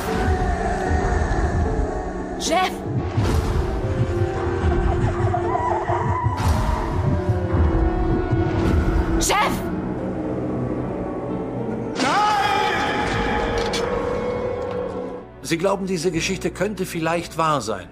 [2.39, 2.71] Jeff!
[9.21, 9.65] Jeff!
[15.43, 17.89] Sie glauben, diese Geschichte könnte vielleicht wahr sein.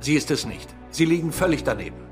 [0.00, 0.68] Sie ist es nicht.
[0.90, 2.11] Sie liegen völlig daneben.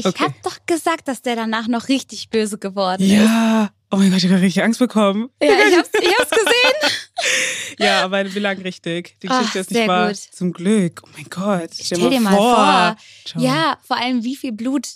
[0.00, 0.24] Ich Okay.
[0.24, 3.10] hab doch gesagt, dass der danach noch richtig böse geworden ist.
[3.10, 3.70] Ja.
[3.92, 5.30] Oh mein Gott, ich habe richtig Angst bekommen.
[5.42, 6.94] Ja, ich hab's, ich hab's gesehen.
[7.78, 9.16] Ja, aber wir lagen richtig.
[9.22, 10.08] Die Ach, Geschichte ist nicht wahr.
[10.08, 10.16] gut.
[10.16, 11.02] Zum Glück.
[11.04, 11.70] Oh mein Gott.
[11.80, 12.96] Stell dir mal vor.
[13.26, 13.42] Ciao.
[13.42, 14.86] Ja, vor allem wie viel Blut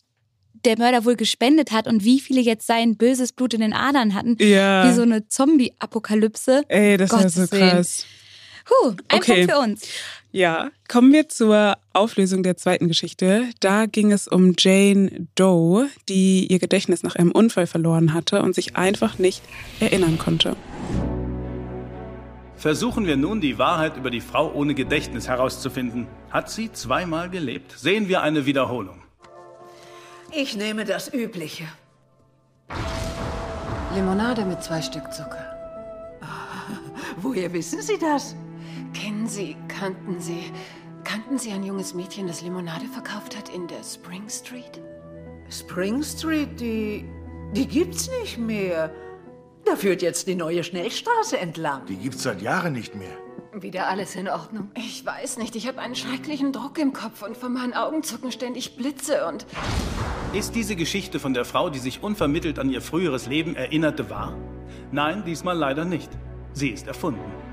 [0.64, 4.14] der Mörder wohl gespendet hat und wie viele jetzt sein böses Blut in den Adern
[4.14, 4.36] hatten.
[4.38, 4.88] Ja.
[4.88, 6.62] Wie so eine Zombie-Apokalypse.
[6.68, 8.06] Ey, das war Gottes so krass.
[8.64, 9.46] Puh, ein Okay.
[9.46, 9.82] Punkt für uns.
[10.34, 13.44] Ja, kommen wir zur Auflösung der zweiten Geschichte.
[13.60, 18.52] Da ging es um Jane Doe, die ihr Gedächtnis nach einem Unfall verloren hatte und
[18.52, 19.44] sich einfach nicht
[19.78, 20.56] erinnern konnte.
[22.56, 26.08] Versuchen wir nun, die Wahrheit über die Frau ohne Gedächtnis herauszufinden.
[26.30, 27.70] Hat sie zweimal gelebt?
[27.78, 29.04] Sehen wir eine Wiederholung.
[30.32, 31.68] Ich nehme das Übliche.
[33.94, 35.46] Limonade mit zwei Stück Zucker.
[37.18, 38.34] Woher wissen Sie das?
[38.94, 40.50] Kennen Sie, kannten Sie,
[41.02, 44.80] kannten Sie ein junges Mädchen, das Limonade verkauft hat in der Spring Street?
[45.50, 47.04] Spring Street, die.
[47.52, 48.90] die gibt's nicht mehr.
[49.64, 51.84] Da führt jetzt die neue Schnellstraße entlang.
[51.86, 53.16] Die gibt's seit Jahren nicht mehr.
[53.52, 54.70] Wieder alles in Ordnung?
[54.74, 58.32] Ich weiß nicht, ich habe einen schrecklichen Druck im Kopf und vor meinen Augen zucken
[58.32, 59.46] ständig Blitze und...
[60.32, 64.36] Ist diese Geschichte von der Frau, die sich unvermittelt an ihr früheres Leben erinnerte, wahr?
[64.90, 66.10] Nein, diesmal leider nicht.
[66.52, 67.43] Sie ist erfunden.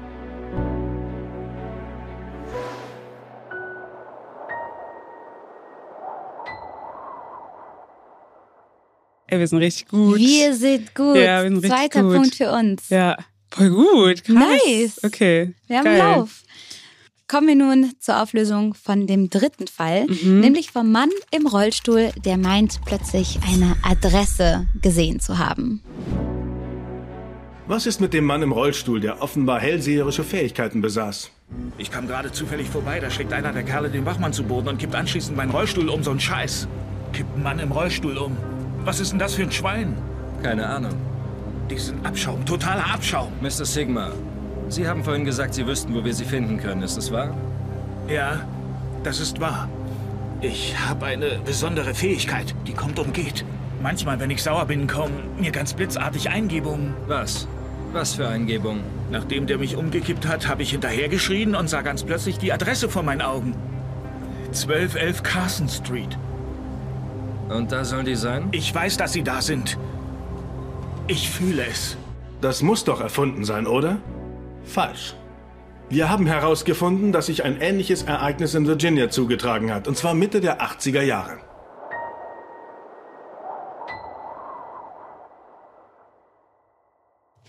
[9.31, 10.17] Ey, wir sind richtig gut.
[10.19, 11.15] Wir sind gut.
[11.15, 12.15] Ja, wir sind richtig Zweiter gut.
[12.15, 12.89] Punkt für uns.
[12.89, 13.17] Ja,
[13.49, 14.25] voll gut.
[14.25, 14.35] Krass.
[14.65, 14.99] Nice.
[15.05, 15.53] Okay.
[15.67, 15.97] Wir haben geil.
[15.99, 16.43] Lauf.
[17.29, 20.41] Kommen wir nun zur Auflösung von dem dritten Fall, Mhm.
[20.41, 25.81] nämlich vom Mann im Rollstuhl, der meint plötzlich eine Adresse gesehen zu haben.
[27.67, 31.31] Was ist mit dem Mann im Rollstuhl, der offenbar hellseherische Fähigkeiten besaß?
[31.77, 34.77] Ich kam gerade zufällig vorbei, da schlägt einer der Kerle den Wachmann zu Boden und
[34.77, 36.67] kippt anschließend meinen Rollstuhl um, so ein Scheiß.
[37.13, 38.35] Kippt ein Mann im Rollstuhl um.
[38.83, 39.95] Was ist denn das für ein Schwein?
[40.41, 40.93] Keine Ahnung.
[41.69, 43.31] Diesen Abschaum, totaler Abschaum.
[43.41, 43.65] Mr.
[43.65, 44.11] Sigma,
[44.69, 46.81] Sie haben vorhin gesagt, Sie wüssten, wo wir Sie finden können.
[46.81, 47.35] Ist es wahr?
[48.07, 48.41] Ja,
[49.03, 49.69] das ist wahr.
[50.41, 53.45] Ich habe eine besondere Fähigkeit, die kommt und geht.
[53.83, 56.95] Manchmal, wenn ich sauer bin, kommen mir ganz blitzartig Eingebungen.
[57.07, 57.47] Was?
[57.93, 58.81] Was für Eingebungen?
[59.11, 63.03] Nachdem der mich umgekippt hat, habe ich hinterhergeschrien und sah ganz plötzlich die Adresse vor
[63.03, 63.53] meinen Augen.
[64.47, 66.17] 1211 Carson Street.
[67.51, 68.47] Und da sollen die sein?
[68.51, 69.77] Ich weiß, dass sie da sind.
[71.07, 71.97] Ich fühle es.
[72.39, 73.97] Das muss doch erfunden sein, oder?
[74.63, 75.15] Falsch.
[75.89, 80.39] Wir haben herausgefunden, dass sich ein ähnliches Ereignis in Virginia zugetragen hat, und zwar Mitte
[80.39, 81.39] der 80er Jahre.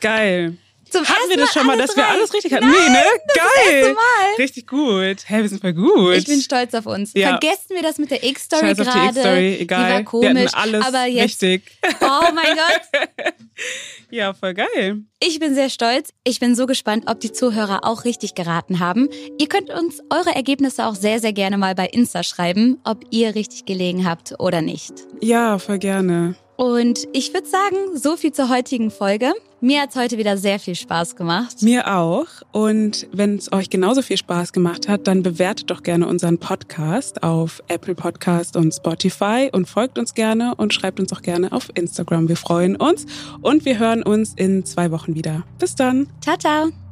[0.01, 0.59] Geil.
[0.93, 2.69] Zum Hatten wir das schon mal, dass wir alles richtig hatten?
[2.71, 3.03] nee, ne?
[3.03, 3.97] Nein, Geil.
[4.39, 5.17] Richtig gut.
[5.27, 6.15] Hey, wir sind voll gut.
[6.15, 7.13] Ich bin stolz auf uns.
[7.15, 7.31] Ja.
[7.31, 9.09] Vergessen wir das mit der X-Story die gerade.
[9.09, 9.91] X-Story, Die egal.
[9.91, 10.53] war Wir komisch.
[10.53, 11.25] hatten alles aber jetzt.
[11.25, 11.63] richtig.
[12.01, 13.33] Oh mein Gott.
[14.11, 15.03] Ja, voll geil.
[15.21, 16.11] Ich bin sehr stolz.
[16.25, 19.09] Ich bin so gespannt, ob die Zuhörer auch richtig geraten haben.
[19.39, 23.35] Ihr könnt uns eure Ergebnisse auch sehr, sehr gerne mal bei Insta schreiben, ob ihr
[23.35, 24.93] richtig gelegen habt oder nicht.
[25.23, 26.35] Ja, voll gerne.
[26.57, 29.33] Und ich würde sagen, so viel zur heutigen Folge.
[29.65, 31.63] Mir hat's heute wieder sehr viel Spaß gemacht.
[31.63, 32.27] Mir auch.
[32.51, 37.23] Und wenn es euch genauso viel Spaß gemacht hat, dann bewertet doch gerne unseren Podcast
[37.23, 41.71] auf Apple Podcast und Spotify und folgt uns gerne und schreibt uns auch gerne auf
[41.77, 42.29] Instagram.
[42.29, 43.07] Wir freuen uns
[43.41, 45.45] und wir hören uns in zwei Wochen wieder.
[45.61, 46.09] Bis dann.
[46.21, 46.92] Ciao, ciao.